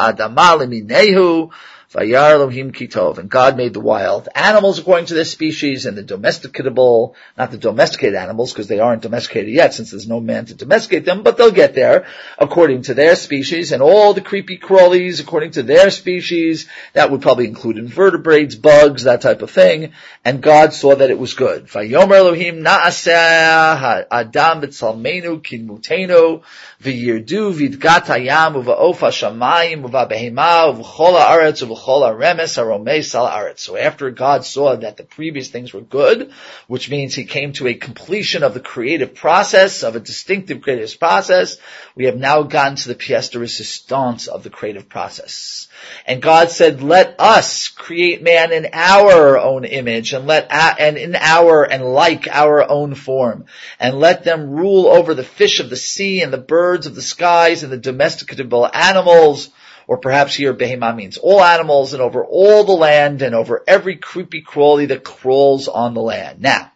leminehu, 0.58 1.50
Vayar 1.94 2.32
Elohim 2.32 2.72
Kitov, 2.72 3.18
and 3.18 3.30
God 3.30 3.56
made 3.56 3.72
the 3.72 3.78
wild 3.78 4.28
animals 4.34 4.80
according 4.80 5.06
to 5.06 5.14
their 5.14 5.24
species, 5.24 5.86
and 5.86 5.96
the 5.96 6.02
domesticable, 6.02 7.14
not 7.38 7.52
the 7.52 7.56
domesticated 7.56 8.16
animals, 8.16 8.52
because 8.52 8.66
they 8.66 8.80
aren't 8.80 9.02
domesticated 9.02 9.54
yet, 9.54 9.74
since 9.74 9.92
there's 9.92 10.08
no 10.08 10.18
man 10.18 10.46
to 10.46 10.54
domesticate 10.54 11.04
them, 11.04 11.22
but 11.22 11.36
they'll 11.36 11.52
get 11.52 11.76
there, 11.76 12.06
according 12.36 12.82
to 12.82 12.94
their 12.94 13.14
species, 13.14 13.70
and 13.70 13.80
all 13.80 14.12
the 14.12 14.20
creepy 14.20 14.58
crawlies 14.58 15.20
according 15.20 15.52
to 15.52 15.62
their 15.62 15.90
species. 15.90 16.68
That 16.94 17.12
would 17.12 17.22
probably 17.22 17.46
include 17.46 17.78
invertebrates, 17.78 18.56
bugs, 18.56 19.04
that 19.04 19.20
type 19.20 19.42
of 19.42 19.52
thing. 19.52 19.92
And 20.24 20.42
God 20.42 20.72
saw 20.72 20.96
that 20.96 21.10
it 21.10 21.18
was 21.18 21.34
good. 21.34 21.66
Vayomer 21.66 22.16
Elohim 22.16 22.64
Naaseh 22.64 24.06
Adam 24.10 24.62
B'Tzalmenu 24.62 25.42
Kinmutenu 25.42 26.42
V'yirdu 26.82 27.52
V'dgat 27.52 28.06
Hayam 28.06 28.64
Shamayim 28.64 29.88
Uva'behema 29.88 30.74
Uv'chol 30.74 31.18
HaAretz 31.20 31.62
Uv'chol 31.62 31.83
So 31.84 33.76
after 33.76 34.10
God 34.10 34.44
saw 34.44 34.76
that 34.76 34.96
the 34.96 35.04
previous 35.04 35.48
things 35.48 35.74
were 35.74 35.82
good, 35.82 36.32
which 36.66 36.88
means 36.88 37.14
He 37.14 37.24
came 37.24 37.52
to 37.54 37.68
a 37.68 37.74
completion 37.74 38.42
of 38.42 38.54
the 38.54 38.60
creative 38.60 39.14
process, 39.14 39.82
of 39.82 39.94
a 39.94 40.00
distinctive 40.00 40.62
creative 40.62 40.98
process, 40.98 41.58
we 41.94 42.06
have 42.06 42.16
now 42.16 42.42
gotten 42.42 42.76
to 42.76 42.88
the 42.88 42.94
pièce 42.94 43.30
de 43.30 43.38
résistance 43.38 44.28
of 44.28 44.42
the 44.42 44.50
creative 44.50 44.88
process. 44.88 45.68
And 46.06 46.22
God 46.22 46.50
said, 46.50 46.82
let 46.82 47.16
us 47.18 47.68
create 47.68 48.22
man 48.22 48.52
in 48.52 48.68
our 48.72 49.38
own 49.38 49.66
image 49.66 50.14
and 50.14 50.26
let, 50.26 50.50
and 50.50 50.96
in 50.96 51.14
our 51.16 51.64
and 51.64 51.84
like 51.84 52.28
our 52.28 52.66
own 52.70 52.94
form 52.94 53.44
and 53.78 54.00
let 54.00 54.24
them 54.24 54.50
rule 54.50 54.86
over 54.86 55.12
the 55.12 55.22
fish 55.22 55.60
of 55.60 55.68
the 55.68 55.76
sea 55.76 56.22
and 56.22 56.32
the 56.32 56.38
birds 56.38 56.86
of 56.86 56.94
the 56.94 57.02
skies 57.02 57.62
and 57.62 57.70
the 57.70 57.76
domesticable 57.76 58.66
animals 58.72 59.50
or 59.86 59.98
perhaps 59.98 60.34
here 60.34 60.54
behemah 60.54 60.96
means 60.96 61.18
all 61.18 61.42
animals 61.42 61.92
and 61.92 62.02
over 62.02 62.24
all 62.24 62.64
the 62.64 62.72
land 62.72 63.22
and 63.22 63.34
over 63.34 63.62
every 63.66 63.96
creepy 63.96 64.40
crawly 64.40 64.86
that 64.86 65.04
crawls 65.04 65.68
on 65.68 65.94
the 65.94 66.00
land. 66.00 66.40
Now, 66.40 66.72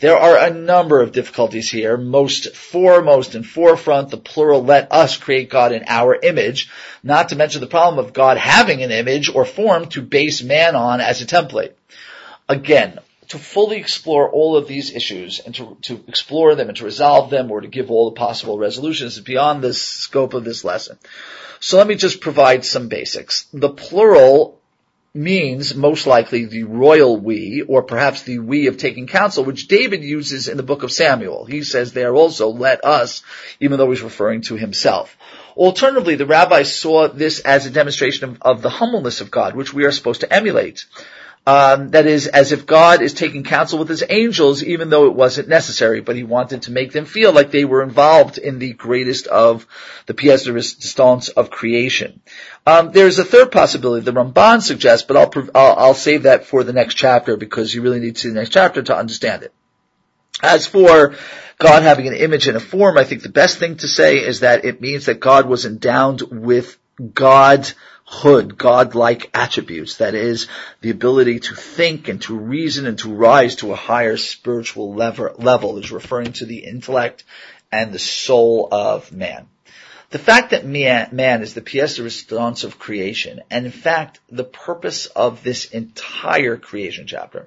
there 0.00 0.16
are 0.16 0.38
a 0.38 0.50
number 0.50 1.02
of 1.02 1.12
difficulties 1.12 1.70
here. 1.70 1.98
Most 1.98 2.56
foremost 2.56 3.34
and 3.34 3.46
forefront, 3.46 4.08
the 4.08 4.16
plural, 4.16 4.64
let 4.64 4.90
us 4.90 5.18
create 5.18 5.50
God 5.50 5.72
in 5.72 5.84
our 5.86 6.14
image, 6.14 6.70
not 7.02 7.28
to 7.28 7.36
mention 7.36 7.60
the 7.60 7.66
problem 7.66 8.02
of 8.02 8.14
God 8.14 8.38
having 8.38 8.82
an 8.82 8.90
image 8.90 9.28
or 9.28 9.44
form 9.44 9.86
to 9.90 10.00
base 10.00 10.42
man 10.42 10.74
on 10.74 11.00
as 11.00 11.20
a 11.20 11.26
template. 11.26 11.72
Again, 12.48 12.98
to 13.30 13.38
fully 13.38 13.76
explore 13.78 14.28
all 14.28 14.56
of 14.56 14.66
these 14.66 14.92
issues 14.92 15.38
and 15.38 15.54
to, 15.54 15.76
to 15.82 16.04
explore 16.08 16.56
them 16.56 16.68
and 16.68 16.76
to 16.76 16.84
resolve 16.84 17.30
them 17.30 17.50
or 17.50 17.60
to 17.60 17.68
give 17.68 17.90
all 17.90 18.10
the 18.10 18.16
possible 18.16 18.58
resolutions 18.58 19.16
is 19.16 19.22
beyond 19.22 19.62
the 19.62 19.72
scope 19.72 20.34
of 20.34 20.44
this 20.44 20.64
lesson. 20.64 20.98
So 21.60 21.76
let 21.76 21.86
me 21.86 21.94
just 21.94 22.20
provide 22.20 22.64
some 22.64 22.88
basics. 22.88 23.46
The 23.52 23.68
plural 23.68 24.58
means 25.14 25.74
most 25.76 26.08
likely 26.08 26.44
the 26.44 26.64
royal 26.64 27.16
we, 27.16 27.62
or 27.62 27.82
perhaps 27.82 28.22
the 28.22 28.40
we 28.40 28.66
of 28.66 28.78
taking 28.78 29.06
counsel, 29.06 29.44
which 29.44 29.68
David 29.68 30.02
uses 30.02 30.48
in 30.48 30.56
the 30.56 30.62
book 30.64 30.82
of 30.82 30.92
Samuel. 30.92 31.44
He 31.44 31.62
says 31.62 31.92
there 31.92 32.14
also, 32.14 32.48
let 32.48 32.84
us, 32.84 33.22
even 33.60 33.78
though 33.78 33.90
he's 33.90 34.02
referring 34.02 34.42
to 34.42 34.56
himself. 34.56 35.16
Alternatively, 35.56 36.16
the 36.16 36.26
rabbis 36.26 36.74
saw 36.74 37.08
this 37.08 37.40
as 37.40 37.66
a 37.66 37.70
demonstration 37.70 38.30
of, 38.30 38.38
of 38.42 38.62
the 38.62 38.70
humbleness 38.70 39.20
of 39.20 39.30
God, 39.30 39.54
which 39.54 39.74
we 39.74 39.84
are 39.84 39.92
supposed 39.92 40.22
to 40.22 40.32
emulate. 40.32 40.86
Um, 41.46 41.88
that 41.90 42.06
is, 42.06 42.26
as 42.26 42.52
if 42.52 42.66
God 42.66 43.00
is 43.00 43.14
taking 43.14 43.44
counsel 43.44 43.78
with 43.78 43.88
his 43.88 44.04
angels, 44.08 44.62
even 44.62 44.90
though 44.90 45.06
it 45.06 45.14
wasn't 45.14 45.48
necessary, 45.48 46.00
but 46.00 46.14
he 46.14 46.22
wanted 46.22 46.62
to 46.62 46.70
make 46.70 46.92
them 46.92 47.06
feel 47.06 47.32
like 47.32 47.50
they 47.50 47.64
were 47.64 47.82
involved 47.82 48.36
in 48.36 48.58
the 48.58 48.74
greatest 48.74 49.26
of 49.26 49.66
the 50.04 50.12
pièces 50.12 50.44
de 50.44 50.52
résistance 50.52 51.30
of 51.30 51.50
creation. 51.50 52.20
Um, 52.66 52.92
there's 52.92 53.18
a 53.18 53.24
third 53.24 53.50
possibility 53.50 54.04
the 54.04 54.12
Ramban 54.12 54.60
suggests, 54.60 55.06
but 55.06 55.16
I'll, 55.16 55.48
I'll, 55.54 55.76
I'll 55.76 55.94
save 55.94 56.24
that 56.24 56.44
for 56.44 56.62
the 56.62 56.74
next 56.74 56.94
chapter 56.94 57.38
because 57.38 57.74
you 57.74 57.80
really 57.80 58.00
need 58.00 58.16
to 58.16 58.20
see 58.20 58.28
the 58.28 58.34
next 58.34 58.52
chapter 58.52 58.82
to 58.82 58.96
understand 58.96 59.42
it. 59.42 59.52
As 60.42 60.66
for 60.66 61.14
God 61.58 61.82
having 61.82 62.06
an 62.06 62.14
image 62.14 62.48
and 62.48 62.56
a 62.56 62.60
form, 62.60 62.98
I 62.98 63.04
think 63.04 63.22
the 63.22 63.28
best 63.30 63.58
thing 63.58 63.76
to 63.78 63.88
say 63.88 64.18
is 64.18 64.40
that 64.40 64.66
it 64.66 64.80
means 64.80 65.06
that 65.06 65.20
God 65.20 65.46
was 65.46 65.64
endowed 65.64 66.22
with 66.22 66.78
God 67.14 67.70
hood, 68.12 68.58
God-like 68.58 69.30
attributes. 69.34 69.98
That 69.98 70.16
is, 70.16 70.48
the 70.80 70.90
ability 70.90 71.38
to 71.40 71.54
think 71.54 72.08
and 72.08 72.20
to 72.22 72.36
reason 72.36 72.86
and 72.86 72.98
to 72.98 73.14
rise 73.14 73.56
to 73.56 73.72
a 73.72 73.76
higher 73.76 74.16
spiritual 74.16 74.94
level, 74.94 75.30
level 75.38 75.78
is 75.78 75.92
referring 75.92 76.32
to 76.34 76.44
the 76.44 76.58
intellect 76.58 77.22
and 77.70 77.92
the 77.92 78.00
soul 78.00 78.68
of 78.72 79.12
man. 79.12 79.46
The 80.10 80.18
fact 80.18 80.50
that 80.50 80.66
man 80.66 81.42
is 81.42 81.54
the 81.54 81.60
pièce 81.60 81.94
de 81.96 82.02
résistance 82.02 82.64
of 82.64 82.80
creation, 82.80 83.42
and 83.48 83.64
in 83.64 83.70
fact, 83.70 84.18
the 84.28 84.42
purpose 84.42 85.06
of 85.06 85.44
this 85.44 85.66
entire 85.66 86.56
creation 86.56 87.06
chapter, 87.06 87.46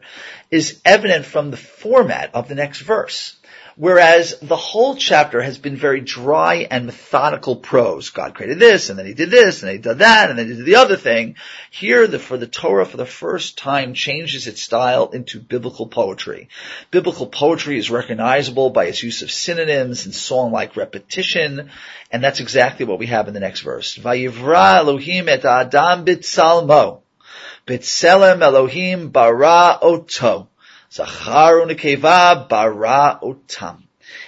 is 0.50 0.80
evident 0.86 1.26
from 1.26 1.52
the 1.52 1.58
format 1.58 2.34
of 2.34 2.48
the 2.48 2.56
next 2.56 2.80
verse. 2.80 3.36
Whereas 3.76 4.38
the 4.40 4.56
whole 4.56 4.96
chapter 4.96 5.42
has 5.42 5.58
been 5.58 5.76
very 5.76 6.00
dry 6.00 6.68
and 6.70 6.86
methodical 6.86 7.56
prose. 7.56 8.12
God 8.12 8.36
created 8.36 8.60
this, 8.60 8.90
and 8.90 9.00
then 9.00 9.08
he 9.08 9.16
did 9.16 9.32
this, 9.32 9.64
and 9.64 9.72
he 9.72 9.80
did 9.80 9.98
that, 9.98 10.30
and 10.30 10.38
then 10.38 10.48
he 10.48 10.54
did 10.56 10.66
the 10.66 10.76
other 10.76 10.96
thing. 10.96 11.36
Here, 11.72 12.06
the, 12.06 12.20
for 12.20 12.38
the 12.38 12.46
Torah, 12.46 12.86
for 12.86 12.98
the 12.98 13.06
first 13.06 13.58
time, 13.58 13.96
changes 13.96 14.46
its 14.46 14.62
style 14.62 15.10
into 15.10 15.40
biblical 15.40 15.88
poetry. 15.88 16.50
Biblical 16.92 17.26
poetry 17.26 17.80
is 17.80 17.90
recognizable 17.90 18.70
by 18.70 18.86
its 18.86 19.02
use 19.02 19.24
of 19.24 19.32
synonyms 19.32 20.06
and 20.06 20.14
song-like 20.14 20.76
repetition, 20.76 21.72
and 22.12 22.24
that's 22.24 22.42
exactly 22.42 22.86
what 22.86 23.00
we 23.00 23.08
have 23.08 23.28
in 23.28 23.34
the 23.34 23.40
next 23.40 23.62
verse. 23.62 23.98
Vayivra 23.98 24.78
Elohim 24.78 25.28
et 25.30 25.46
Adam 25.46 26.06
bitsalmo. 26.06 27.02
Bitselem 27.66 28.42
Elohim 28.42 29.10
bara 29.10 29.80
oto. 29.82 30.50
Zachar 30.94 31.56
unekeva 31.56 32.48
bara 32.48 33.20
otam. 33.24 33.82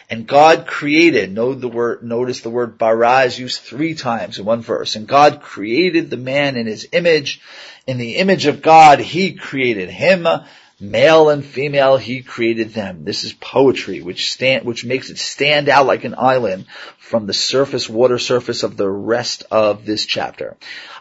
And 0.10 0.26
God 0.26 0.66
created, 0.66 1.32
note 1.32 1.62
the 1.62 1.68
word, 1.68 2.02
notice 2.04 2.42
the 2.42 2.50
word 2.50 2.80
bara 2.80 3.22
is 3.22 3.38
used 3.38 3.62
three 3.62 3.94
times 3.94 4.40
in 4.40 4.46
one 4.46 4.62
verse. 4.62 4.96
And 4.96 5.08
God 5.08 5.42
created 5.42 6.10
the 6.10 6.18
man 6.18 6.58
in 6.58 6.66
his 6.66 6.88
image. 6.92 7.40
In 7.86 8.00
the 8.00 8.16
image 8.16 8.48
of 8.48 8.64
God, 8.64 9.00
he 9.00 9.34
created 9.34 9.90
him. 9.90 10.28
Male 10.80 11.30
and 11.30 11.46
female, 11.46 11.98
he 11.98 12.22
created 12.22 12.74
them. 12.74 13.06
This 13.06 13.24
is 13.24 13.32
poetry, 13.34 14.02
which 14.02 14.34
stand, 14.34 14.66
which 14.66 14.84
makes 14.84 15.10
it 15.10 15.20
stand 15.20 15.70
out 15.70 15.86
like 15.86 16.04
an 16.04 16.16
island 16.18 16.66
from 16.98 17.28
the 17.28 17.34
surface, 17.34 17.88
water 17.88 18.18
surface 18.18 18.64
of 18.64 18.76
the 18.76 18.90
rest 18.90 19.44
of 19.52 19.86
this 19.86 20.06
chapter. 20.06 20.58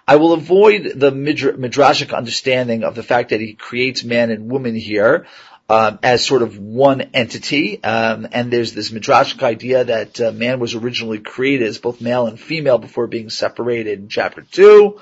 I 0.06 0.16
will 0.16 0.34
avoid 0.34 0.92
the 0.94 1.10
midrashic 1.10 2.14
understanding 2.14 2.84
of 2.84 2.94
the 2.94 3.02
fact 3.02 3.30
that 3.30 3.40
he 3.40 3.54
creates 3.54 4.04
man 4.04 4.30
and 4.30 4.50
woman 4.50 4.76
here 4.76 5.26
um, 5.74 5.98
as 6.02 6.24
sort 6.24 6.42
of 6.42 6.58
one 6.58 7.00
entity. 7.14 7.82
Um, 7.82 8.28
and 8.30 8.52
there's 8.52 8.72
this 8.74 8.90
midrashic 8.90 9.42
idea 9.42 9.84
that 9.84 10.20
uh, 10.20 10.30
man 10.30 10.60
was 10.60 10.74
originally 10.74 11.18
created 11.18 11.66
as 11.66 11.78
both 11.78 12.00
male 12.00 12.26
and 12.26 12.38
female 12.38 12.78
before 12.78 13.06
being 13.06 13.30
separated 13.30 13.98
in 13.98 14.08
chapter 14.08 14.42
two. 14.42 15.00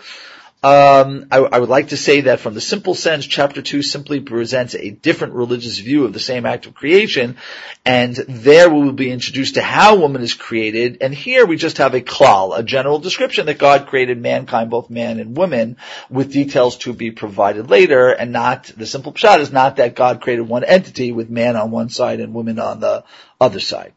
Um, 0.65 1.27
I, 1.33 1.39
I, 1.39 1.59
would 1.59 1.69
like 1.69 1.89
to 1.89 1.97
say 1.97 2.21
that 2.21 2.39
from 2.39 2.55
the 2.55 2.61
simple 2.61 2.95
sense, 2.95 3.27
chapter 3.27 3.63
two 3.63 3.83
simply 3.83 4.21
presents 4.21 4.77
a 4.77 4.91
different 4.91 5.35
religious 5.35 5.81
view 5.81 6.05
of 6.05 6.13
the 6.13 6.21
same 6.21 6.47
act 6.47 6.67
of 6.67 6.75
creation, 6.75 7.37
and 7.85 8.15
there 8.15 8.71
we 8.71 8.81
will 8.81 8.93
be 8.93 9.11
introduced 9.11 9.57
to 9.57 9.63
how 9.63 9.97
woman 9.97 10.23
is 10.23 10.35
created, 10.35 10.99
and 11.01 11.13
here 11.13 11.47
we 11.47 11.57
just 11.57 11.79
have 11.79 11.95
a 11.95 12.01
klal, 12.01 12.57
a 12.57 12.63
general 12.63 13.01
description 13.01 13.47
that 13.47 13.59
God 13.59 13.89
created 13.89 14.23
mankind, 14.23 14.71
both 14.71 14.89
man 14.89 15.19
and 15.19 15.37
woman, 15.37 15.79
with 16.09 16.33
details 16.33 16.77
to 16.79 16.93
be 16.93 17.11
provided 17.11 17.69
later, 17.69 18.11
and 18.11 18.31
not, 18.31 18.67
the 18.77 18.87
simple 18.87 19.13
pshat 19.13 19.41
is 19.41 19.51
not 19.51 19.77
that 19.77 19.97
God 19.97 20.21
created 20.21 20.43
one 20.43 20.63
entity 20.63 21.11
with 21.11 21.29
man 21.29 21.57
on 21.57 21.73
one 21.73 21.89
side 21.89 22.21
and 22.21 22.35
women 22.35 22.61
on 22.61 22.79
the 22.79 23.03
other 23.43 23.61
side. 23.61 23.93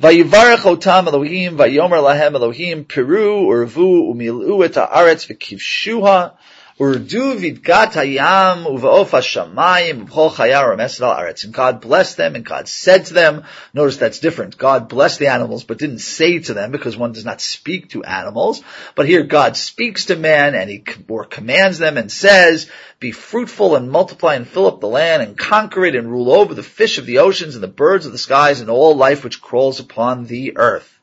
Vayivarech 0.00 0.64
otam 0.66 1.06
Elohim, 1.06 1.56
vayomer 1.56 2.02
lahem 2.02 2.34
Elohim, 2.34 2.84
Peru, 2.84 3.46
urvu, 3.46 4.12
umilu 4.12 4.64
et 4.64 4.74
haaretz 4.74 5.26
v'kivshuha, 5.28 6.32
Urdu 6.80 7.34
vidgat 7.34 7.94
hayam 7.94 8.64
uvaof 8.64 9.08
hashamayim 9.08 10.06
v'chol 10.06 10.30
chaya 10.30 10.62
remes 10.62 11.00
al 11.00 11.16
aretz. 11.16 11.42
And 11.42 11.52
God 11.52 11.80
blessed 11.80 12.16
them, 12.16 12.36
and 12.36 12.44
God 12.44 12.68
said 12.68 13.06
to 13.06 13.14
them. 13.14 13.42
Notice 13.74 13.96
that's 13.96 14.20
different. 14.20 14.56
God 14.56 14.88
blessed 14.88 15.18
the 15.18 15.26
animals, 15.26 15.64
but 15.64 15.78
didn't 15.78 15.98
say 15.98 16.38
to 16.38 16.54
them 16.54 16.70
because 16.70 16.96
one 16.96 17.10
does 17.10 17.24
not 17.24 17.40
speak 17.40 17.90
to 17.90 18.04
animals. 18.04 18.62
But 18.94 19.08
here 19.08 19.24
God 19.24 19.56
speaks 19.56 20.04
to 20.04 20.14
man, 20.14 20.54
and 20.54 20.70
He 20.70 20.84
or 21.08 21.24
commands 21.24 21.78
them 21.78 21.96
and 21.96 22.12
says, 22.12 22.70
"Be 23.00 23.10
fruitful 23.10 23.74
and 23.74 23.90
multiply 23.90 24.36
and 24.36 24.46
fill 24.46 24.68
up 24.68 24.80
the 24.80 24.86
land 24.86 25.20
and 25.20 25.36
conquer 25.36 25.84
it 25.84 25.96
and 25.96 26.08
rule 26.08 26.30
over 26.30 26.54
the 26.54 26.62
fish 26.62 26.98
of 26.98 27.06
the 27.06 27.18
oceans 27.18 27.56
and 27.56 27.62
the 27.64 27.66
birds 27.66 28.06
of 28.06 28.12
the 28.12 28.18
skies 28.18 28.60
and 28.60 28.70
all 28.70 28.94
life 28.94 29.24
which 29.24 29.42
crawls 29.42 29.80
upon 29.80 30.26
the 30.26 30.56
earth." 30.56 30.97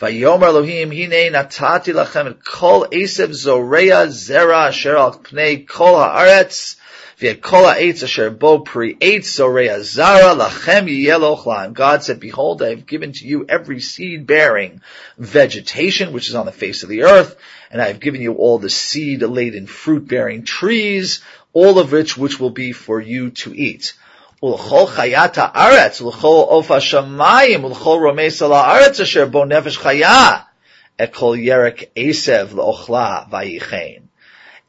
Vayomer 0.00 0.46
Elohim, 0.48 0.90
hine 0.90 1.32
natati 1.32 1.92
lachem 1.94 2.30
et 2.30 2.44
kol 2.44 2.86
esev 2.86 3.32
zoreya 3.32 4.08
zera 4.08 4.68
asher 4.68 4.96
al 4.96 5.12
pnei 5.12 5.66
kol 5.66 5.94
haaretz, 5.94 6.76
God 11.72 12.02
said, 12.02 12.20
behold, 12.20 12.62
I 12.62 12.70
have 12.70 12.86
given 12.86 13.12
to 13.12 13.26
you 13.26 13.46
every 13.48 13.80
seed 13.80 14.26
bearing 14.26 14.80
vegetation, 15.16 16.12
which 16.12 16.28
is 16.28 16.34
on 16.34 16.44
the 16.44 16.50
face 16.50 16.82
of 16.82 16.88
the 16.88 17.04
earth, 17.04 17.36
and 17.70 17.80
I 17.80 17.86
have 17.86 18.00
given 18.00 18.20
you 18.20 18.34
all 18.34 18.58
the 18.58 18.68
seed 18.68 19.22
laden 19.22 19.68
fruit 19.68 20.08
bearing 20.08 20.42
trees, 20.42 21.22
all 21.52 21.78
of 21.78 21.92
which 21.92 22.18
which 22.18 22.40
will 22.40 22.50
be 22.50 22.72
for 22.72 23.00
you 23.00 23.30
to 23.30 23.54
eat. 23.54 23.94
Ulchol 24.44 24.88
chayat 24.88 25.36
ha'aretz, 25.36 26.02
ulchol 26.02 26.50
of 26.50 26.66
hashamayim, 26.68 27.62
ulchol 27.64 27.98
romes 27.98 28.42
al 28.42 28.50
ha'aretz 28.50 29.00
asher 29.00 29.24
bo 29.24 29.44
nefesh 29.44 29.78
chaya, 29.78 30.44
ekol 30.98 31.34
yerek 31.42 31.88
esev 31.96 32.48
le'ochla 32.48 33.30
vayichein. 33.30 34.02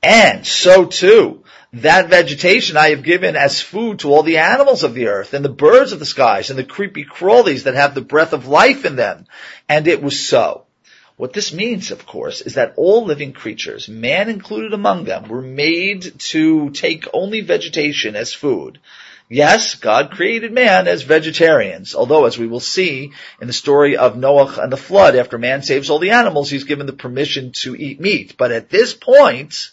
And 0.02 0.48
so 0.48 0.86
too, 0.86 1.44
that 1.74 2.08
vegetation 2.08 2.78
I 2.78 2.92
have 2.92 3.04
given 3.04 3.36
as 3.36 3.60
food 3.60 4.00
to 4.00 4.14
all 4.14 4.24
the 4.24 4.38
animals 4.38 4.86
of 4.86 4.94
the 4.94 5.08
earth 5.08 5.34
and 5.34 5.44
the 5.44 5.50
birds 5.50 5.92
of 5.92 6.00
the 6.00 6.06
skies 6.06 6.50
and 6.50 6.58
the 6.58 6.64
creepy 6.64 7.04
crawlies 7.04 7.64
that 7.64 7.76
have 7.76 7.96
the 7.96 8.02
breath 8.02 8.32
of 8.32 8.48
life 8.48 8.86
in 8.86 8.96
them. 8.96 9.26
And 9.68 9.90
it 9.90 10.02
was 10.02 10.26
so. 10.26 10.64
What 11.18 11.34
this 11.34 11.52
means, 11.52 11.92
of 11.92 12.06
course, 12.06 12.40
is 12.40 12.54
that 12.54 12.76
all 12.78 13.04
living 13.04 13.34
creatures, 13.34 13.90
man 13.90 14.30
included 14.30 14.74
among 14.74 15.04
them, 15.04 15.28
were 15.28 15.42
made 15.42 16.18
to 16.32 16.70
take 16.70 17.08
only 17.14 17.42
vegetation 17.42 18.16
as 18.16 18.32
food 18.32 18.80
Yes, 19.28 19.74
God 19.76 20.12
created 20.12 20.52
man 20.52 20.88
as 20.88 21.02
vegetarians, 21.02 21.96
although 21.96 22.26
as 22.26 22.38
we 22.38 22.46
will 22.46 22.60
see 22.60 23.12
in 23.42 23.48
the 23.48 23.54
story 23.54 23.98
of 23.98 24.16
Noah 24.16 24.62
and 24.62 24.72
the 24.72 24.78
flood, 24.78 25.16
after 25.16 25.40
man 25.40 25.64
saves 25.64 25.90
all 25.90 25.98
the 25.98 26.12
animals, 26.12 26.50
he's 26.50 26.64
given 26.64 26.86
the 26.86 26.94
permission 26.94 27.52
to 27.62 27.76
eat 27.76 28.00
meat. 28.00 28.36
But 28.38 28.52
at 28.52 28.70
this 28.70 28.94
point, 28.94 29.72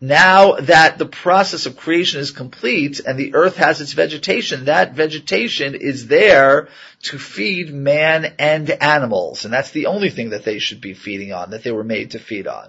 now 0.00 0.52
that 0.56 0.98
the 0.98 1.06
process 1.06 1.66
of 1.66 1.76
creation 1.76 2.20
is 2.20 2.30
complete 2.30 3.00
and 3.00 3.18
the 3.18 3.34
earth 3.34 3.56
has 3.56 3.80
its 3.80 3.92
vegetation, 3.92 4.66
that 4.66 4.94
vegetation 4.94 5.74
is 5.74 6.06
there 6.06 6.68
to 7.02 7.18
feed 7.18 7.72
man 7.72 8.34
and 8.38 8.70
animals. 8.70 9.44
And 9.44 9.52
that's 9.52 9.70
the 9.72 9.86
only 9.86 10.10
thing 10.10 10.30
that 10.30 10.44
they 10.44 10.60
should 10.60 10.80
be 10.80 10.94
feeding 10.94 11.32
on, 11.32 11.50
that 11.50 11.64
they 11.64 11.72
were 11.72 11.84
made 11.84 12.12
to 12.12 12.20
feed 12.20 12.46
on. 12.46 12.68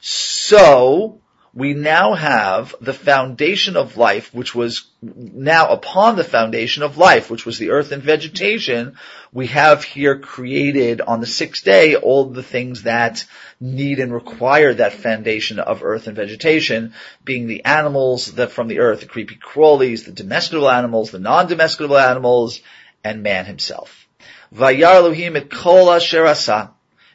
So, 0.00 1.20
we 1.56 1.72
now 1.72 2.12
have 2.12 2.74
the 2.82 2.92
foundation 2.92 3.78
of 3.78 3.96
life, 3.96 4.32
which 4.34 4.54
was 4.54 4.84
now 5.00 5.70
upon 5.70 6.14
the 6.14 6.22
foundation 6.22 6.82
of 6.82 6.98
life, 6.98 7.30
which 7.30 7.46
was 7.46 7.56
the 7.56 7.70
earth 7.70 7.92
and 7.92 8.02
vegetation, 8.02 8.98
we 9.32 9.46
have 9.46 9.82
here 9.82 10.18
created 10.18 11.00
on 11.00 11.20
the 11.20 11.26
sixth 11.26 11.64
day 11.64 11.96
all 11.96 12.26
the 12.26 12.42
things 12.42 12.82
that 12.82 13.24
need 13.58 14.00
and 14.00 14.12
require 14.12 14.74
that 14.74 14.92
foundation 14.92 15.58
of 15.58 15.82
earth 15.82 16.06
and 16.08 16.14
vegetation, 16.14 16.92
being 17.24 17.46
the 17.46 17.64
animals 17.64 18.32
that 18.32 18.50
from 18.50 18.68
the 18.68 18.80
earth, 18.80 19.00
the 19.00 19.06
creepy 19.06 19.36
crawlies, 19.36 20.04
the 20.04 20.12
domesticable 20.12 20.68
animals, 20.68 21.10
the 21.10 21.18
non-domesticable 21.18 21.96
animals, 21.96 22.60
and 23.02 23.22
man 23.22 23.46
himself. 23.46 24.06
Vayar 24.54 24.96
Elohim 24.96 25.36
et 25.36 25.50
kol 25.50 25.90
asher 25.90 26.26
asa, 26.26 26.74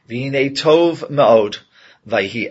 tov 0.10 1.12
ma'od, 1.12 1.60
Vayhi. 2.08 2.50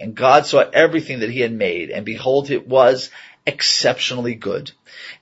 And 0.00 0.14
God 0.14 0.46
saw 0.46 0.60
everything 0.72 1.20
that 1.20 1.30
he 1.30 1.40
had 1.40 1.52
made, 1.52 1.90
and 1.90 2.04
behold, 2.04 2.50
it 2.50 2.66
was 2.66 3.10
exceptionally 3.46 4.34
good. 4.34 4.70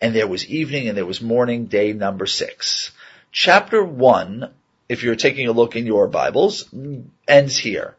And 0.00 0.14
there 0.14 0.28
was 0.28 0.46
evening 0.46 0.88
and 0.88 0.96
there 0.96 1.06
was 1.06 1.20
morning, 1.20 1.66
day 1.66 1.92
number 1.92 2.26
six. 2.26 2.92
Chapter 3.32 3.82
one, 3.82 4.50
if 4.88 5.02
you're 5.02 5.16
taking 5.16 5.48
a 5.48 5.52
look 5.52 5.76
in 5.76 5.86
your 5.86 6.08
Bibles, 6.08 6.68
ends 7.28 7.56
here 7.56 7.96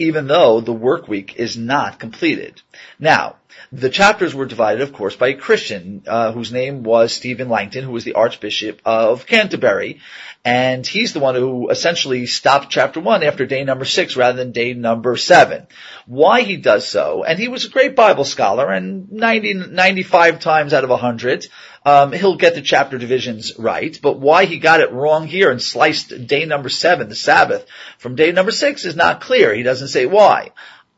even 0.00 0.26
though 0.26 0.62
the 0.62 0.72
work 0.72 1.08
week 1.08 1.36
is 1.36 1.58
not 1.58 2.00
completed. 2.00 2.62
Now, 2.98 3.36
the 3.70 3.90
chapters 3.90 4.34
were 4.34 4.46
divided, 4.46 4.80
of 4.80 4.94
course, 4.94 5.14
by 5.14 5.28
a 5.28 5.34
Christian 5.34 6.02
uh, 6.06 6.32
whose 6.32 6.50
name 6.50 6.82
was 6.82 7.12
Stephen 7.12 7.50
Langton, 7.50 7.84
who 7.84 7.92
was 7.92 8.04
the 8.04 8.14
Archbishop 8.14 8.80
of 8.86 9.26
Canterbury, 9.26 10.00
and 10.42 10.86
he's 10.86 11.12
the 11.12 11.20
one 11.20 11.34
who 11.34 11.68
essentially 11.68 12.24
stopped 12.24 12.70
chapter 12.70 12.98
one 12.98 13.22
after 13.22 13.44
day 13.44 13.62
number 13.62 13.84
six 13.84 14.16
rather 14.16 14.38
than 14.38 14.52
day 14.52 14.72
number 14.72 15.16
seven. 15.18 15.66
Why 16.06 16.40
he 16.40 16.56
does 16.56 16.88
so, 16.88 17.22
and 17.22 17.38
he 17.38 17.48
was 17.48 17.66
a 17.66 17.70
great 17.70 17.94
Bible 17.94 18.24
scholar, 18.24 18.70
and 18.72 19.12
90, 19.12 19.54
95 19.54 20.40
times 20.40 20.72
out 20.72 20.84
of 20.84 20.90
100, 20.90 21.46
um, 21.84 22.12
he'll 22.12 22.36
get 22.36 22.54
the 22.54 22.62
chapter 22.62 22.98
divisions 22.98 23.58
right, 23.58 23.98
but 24.02 24.18
why 24.18 24.44
he 24.44 24.58
got 24.58 24.80
it 24.80 24.92
wrong 24.92 25.26
here 25.26 25.50
and 25.50 25.62
sliced 25.62 26.26
day 26.26 26.44
number 26.44 26.68
seven, 26.68 27.08
the 27.08 27.14
Sabbath, 27.14 27.66
from 27.98 28.16
day 28.16 28.32
number 28.32 28.50
six 28.50 28.84
is 28.84 28.96
not 28.96 29.20
clear. 29.20 29.54
He 29.54 29.62
doesn't 29.62 29.88
say 29.88 30.06
why. 30.06 30.50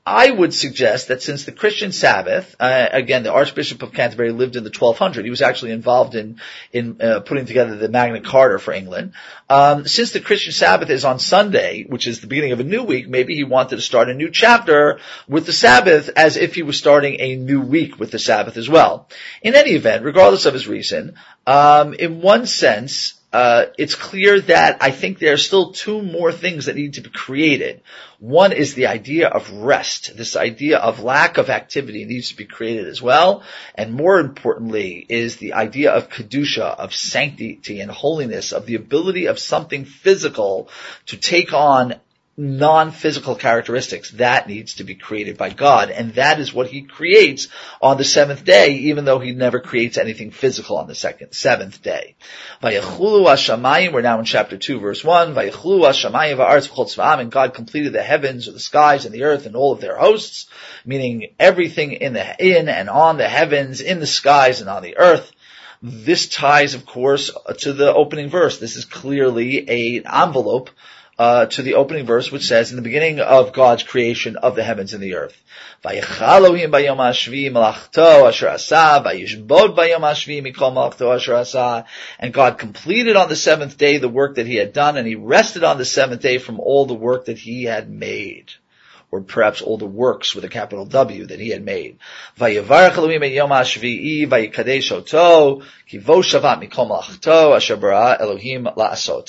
I 0.04 0.32
would 0.32 0.52
suggest 0.52 1.08
that 1.08 1.22
since 1.22 1.44
the 1.44 1.52
Christian 1.52 1.92
Sabbath, 1.92 2.56
uh, 2.58 2.88
again, 2.90 3.22
the 3.22 3.32
Archbishop 3.32 3.84
of 3.84 3.92
Canterbury 3.92 4.32
lived 4.32 4.56
in 4.56 4.64
the 4.64 4.70
1200. 4.70 5.24
He 5.24 5.30
was 5.30 5.42
actually 5.42 5.70
involved 5.70 6.16
in 6.16 6.40
in 6.72 7.00
uh, 7.00 7.20
putting 7.20 7.46
together 7.46 7.76
the 7.76 7.88
Magna 7.88 8.20
Carta 8.20 8.58
for 8.58 8.72
England. 8.72 9.12
Um, 9.48 9.86
since 9.86 10.10
the 10.10 10.18
Christian 10.18 10.52
Sabbath 10.52 10.90
is 10.90 11.04
on 11.04 11.20
Sunday, 11.20 11.84
which 11.84 12.08
is 12.08 12.20
the 12.20 12.26
beginning 12.26 12.50
of 12.50 12.58
a 12.58 12.64
new 12.64 12.82
week, 12.82 13.08
maybe 13.08 13.36
he 13.36 13.44
wanted 13.44 13.76
to 13.76 13.82
start 13.82 14.10
a 14.10 14.14
new 14.14 14.30
chapter 14.30 14.98
with 15.28 15.46
the 15.46 15.52
Sabbath 15.52 16.10
as 16.16 16.36
if 16.36 16.56
he 16.56 16.62
was 16.62 16.76
starting 16.76 17.20
a 17.20 17.36
new 17.36 17.60
week 17.60 18.00
with 18.00 18.10
the 18.10 18.18
Sabbath 18.18 18.56
as 18.56 18.68
well. 18.68 19.08
In 19.40 19.54
any 19.54 19.70
event, 19.70 20.04
regardless 20.04 20.46
of 20.46 20.54
his 20.54 20.66
reason, 20.66 21.14
um, 21.46 21.94
in 21.94 22.20
one 22.20 22.46
sense, 22.46 23.14
uh, 23.32 23.66
it's 23.78 23.94
clear 23.94 24.40
that 24.42 24.78
I 24.82 24.90
think 24.90 25.18
there 25.18 25.32
are 25.32 25.38
still 25.38 25.72
two 25.72 26.02
more 26.02 26.32
things 26.32 26.66
that 26.66 26.76
need 26.76 26.94
to 26.94 27.00
be 27.00 27.08
created. 27.08 27.80
One 28.18 28.52
is 28.52 28.74
the 28.74 28.88
idea 28.88 29.28
of 29.28 29.50
rest. 29.50 30.16
This 30.16 30.36
idea 30.36 30.78
of 30.78 31.02
lack 31.02 31.38
of 31.38 31.48
activity 31.48 32.04
needs 32.04 32.28
to 32.28 32.36
be 32.36 32.44
created 32.44 32.86
as 32.88 33.00
well. 33.00 33.42
And 33.74 33.94
more 33.94 34.20
importantly 34.20 35.04
is 35.08 35.38
the 35.38 35.54
idea 35.54 35.92
of 35.92 36.10
kedusha, 36.10 36.76
of 36.78 36.94
sanctity 36.94 37.80
and 37.80 37.90
holiness, 37.90 38.52
of 38.52 38.66
the 38.66 38.74
ability 38.74 39.26
of 39.26 39.38
something 39.38 39.86
physical 39.86 40.68
to 41.06 41.16
take 41.16 41.54
on 41.54 41.94
non-physical 42.36 43.34
characteristics. 43.34 44.10
That 44.12 44.48
needs 44.48 44.76
to 44.76 44.84
be 44.84 44.94
created 44.94 45.36
by 45.36 45.50
God. 45.50 45.90
And 45.90 46.14
that 46.14 46.40
is 46.40 46.52
what 46.52 46.66
He 46.66 46.82
creates 46.82 47.48
on 47.80 47.98
the 47.98 48.04
seventh 48.04 48.44
day, 48.44 48.74
even 48.74 49.04
though 49.04 49.18
He 49.18 49.32
never 49.32 49.60
creates 49.60 49.98
anything 49.98 50.30
physical 50.30 50.78
on 50.78 50.86
the 50.86 50.94
second, 50.94 51.32
seventh 51.32 51.82
day. 51.82 52.16
We're 52.62 54.00
now 54.00 54.18
in 54.18 54.24
chapter 54.24 54.56
2 54.56 54.80
verse 54.80 55.04
1. 55.04 55.34
Vayachulu 55.34 55.82
Hashamayim 55.82 56.36
va'aretz 56.36 56.68
v'chol 56.68 57.18
and 57.20 57.30
God 57.30 57.54
completed 57.54 57.92
the 57.92 58.02
heavens 58.02 58.48
or 58.48 58.52
the 58.52 58.60
skies 58.60 59.04
and 59.04 59.14
the 59.14 59.24
earth 59.24 59.44
and 59.44 59.54
all 59.54 59.72
of 59.72 59.80
their 59.80 59.98
hosts, 59.98 60.46
meaning 60.86 61.34
everything 61.38 61.92
in 61.92 62.14
the, 62.14 62.36
in 62.38 62.68
and 62.68 62.88
on 62.88 63.18
the 63.18 63.28
heavens, 63.28 63.80
in 63.82 64.00
the 64.00 64.06
skies 64.06 64.60
and 64.60 64.70
on 64.70 64.82
the 64.82 64.96
earth. 64.96 65.30
This 65.82 66.28
ties, 66.28 66.74
of 66.74 66.86
course, 66.86 67.32
to 67.58 67.72
the 67.72 67.92
opening 67.92 68.30
verse. 68.30 68.58
This 68.58 68.76
is 68.76 68.84
clearly 68.84 69.96
an 69.96 70.04
envelope 70.06 70.70
uh, 71.22 71.46
to 71.46 71.62
the 71.62 71.74
opening 71.74 72.04
verse, 72.04 72.32
which 72.32 72.48
says, 72.48 72.70
in 72.70 72.76
the 72.76 72.82
beginning 72.82 73.20
of 73.20 73.52
God's 73.52 73.84
creation 73.84 74.34
of 74.34 74.56
the 74.56 74.64
heavens 74.64 74.92
and 74.92 75.00
the 75.00 75.14
earth. 75.14 75.40
And 75.84 76.04
God 82.34 82.58
completed 82.58 83.16
on 83.16 83.28
the 83.28 83.36
seventh 83.36 83.78
day 83.78 83.98
the 83.98 84.08
work 84.08 84.34
that 84.34 84.48
he 84.48 84.56
had 84.56 84.72
done, 84.72 84.96
and 84.96 85.06
he 85.06 85.14
rested 85.14 85.62
on 85.62 85.78
the 85.78 85.84
seventh 85.84 86.22
day 86.22 86.38
from 86.38 86.58
all 86.58 86.86
the 86.86 86.94
work 86.94 87.26
that 87.26 87.38
he 87.38 87.62
had 87.62 87.88
made 87.88 88.50
or 89.12 89.20
perhaps 89.20 89.60
all 89.60 89.76
the 89.76 89.84
works 89.84 90.34
with 90.34 90.42
a 90.42 90.48
capital 90.48 90.86
W 90.86 91.26
that 91.26 91.38
he 91.38 91.50
had 91.50 91.62
made. 91.62 91.98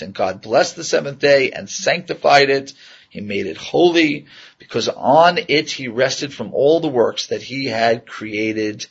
And 0.01 0.13
God 0.13 0.41
blessed 0.41 0.75
the 0.77 0.83
seventh 0.85 1.19
day 1.19 1.51
and 1.51 1.69
sanctified 1.69 2.49
it. 2.49 2.73
He 3.09 3.19
made 3.19 3.45
it 3.45 3.57
holy 3.57 4.25
because 4.57 4.87
on 4.87 5.37
it 5.49 5.69
he 5.69 5.89
rested 5.89 6.33
from 6.33 6.53
all 6.53 6.79
the 6.79 6.87
works 6.87 7.27
that 7.27 7.43
he 7.43 7.65
had 7.65 8.07
created 8.07 8.87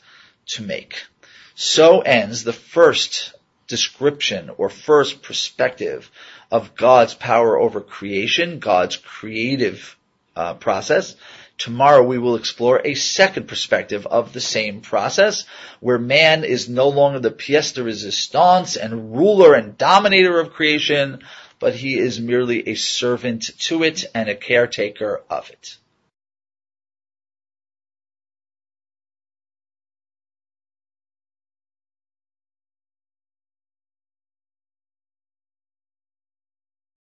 to 0.48 0.62
make. 0.62 1.06
So 1.54 2.02
ends 2.02 2.44
the 2.44 2.52
first 2.52 3.32
description 3.66 4.50
or 4.58 4.68
first 4.68 5.22
perspective 5.22 6.10
of 6.50 6.74
God's 6.74 7.14
power 7.14 7.58
over 7.58 7.80
creation, 7.80 8.58
God's 8.58 8.96
creative 8.96 9.96
uh, 10.36 10.54
process. 10.54 11.16
Tomorrow 11.58 12.02
we 12.02 12.18
will 12.18 12.36
explore 12.36 12.80
a 12.84 12.94
second 12.94 13.46
perspective 13.46 14.06
of 14.06 14.32
the 14.32 14.40
same 14.40 14.80
process, 14.80 15.44
where 15.80 15.98
man 15.98 16.44
is 16.44 16.68
no 16.68 16.88
longer 16.88 17.20
the 17.20 17.30
pièce 17.30 17.74
de 17.74 17.82
résistance 17.82 18.76
and 18.76 19.16
ruler 19.16 19.54
and 19.54 19.78
dominator 19.78 20.40
of 20.40 20.52
creation, 20.52 21.20
but 21.58 21.74
he 21.74 21.98
is 21.98 22.18
merely 22.18 22.68
a 22.68 22.74
servant 22.74 23.50
to 23.60 23.84
it 23.84 24.04
and 24.14 24.28
a 24.28 24.34
caretaker 24.34 25.22
of 25.30 25.50
it. 25.50 25.76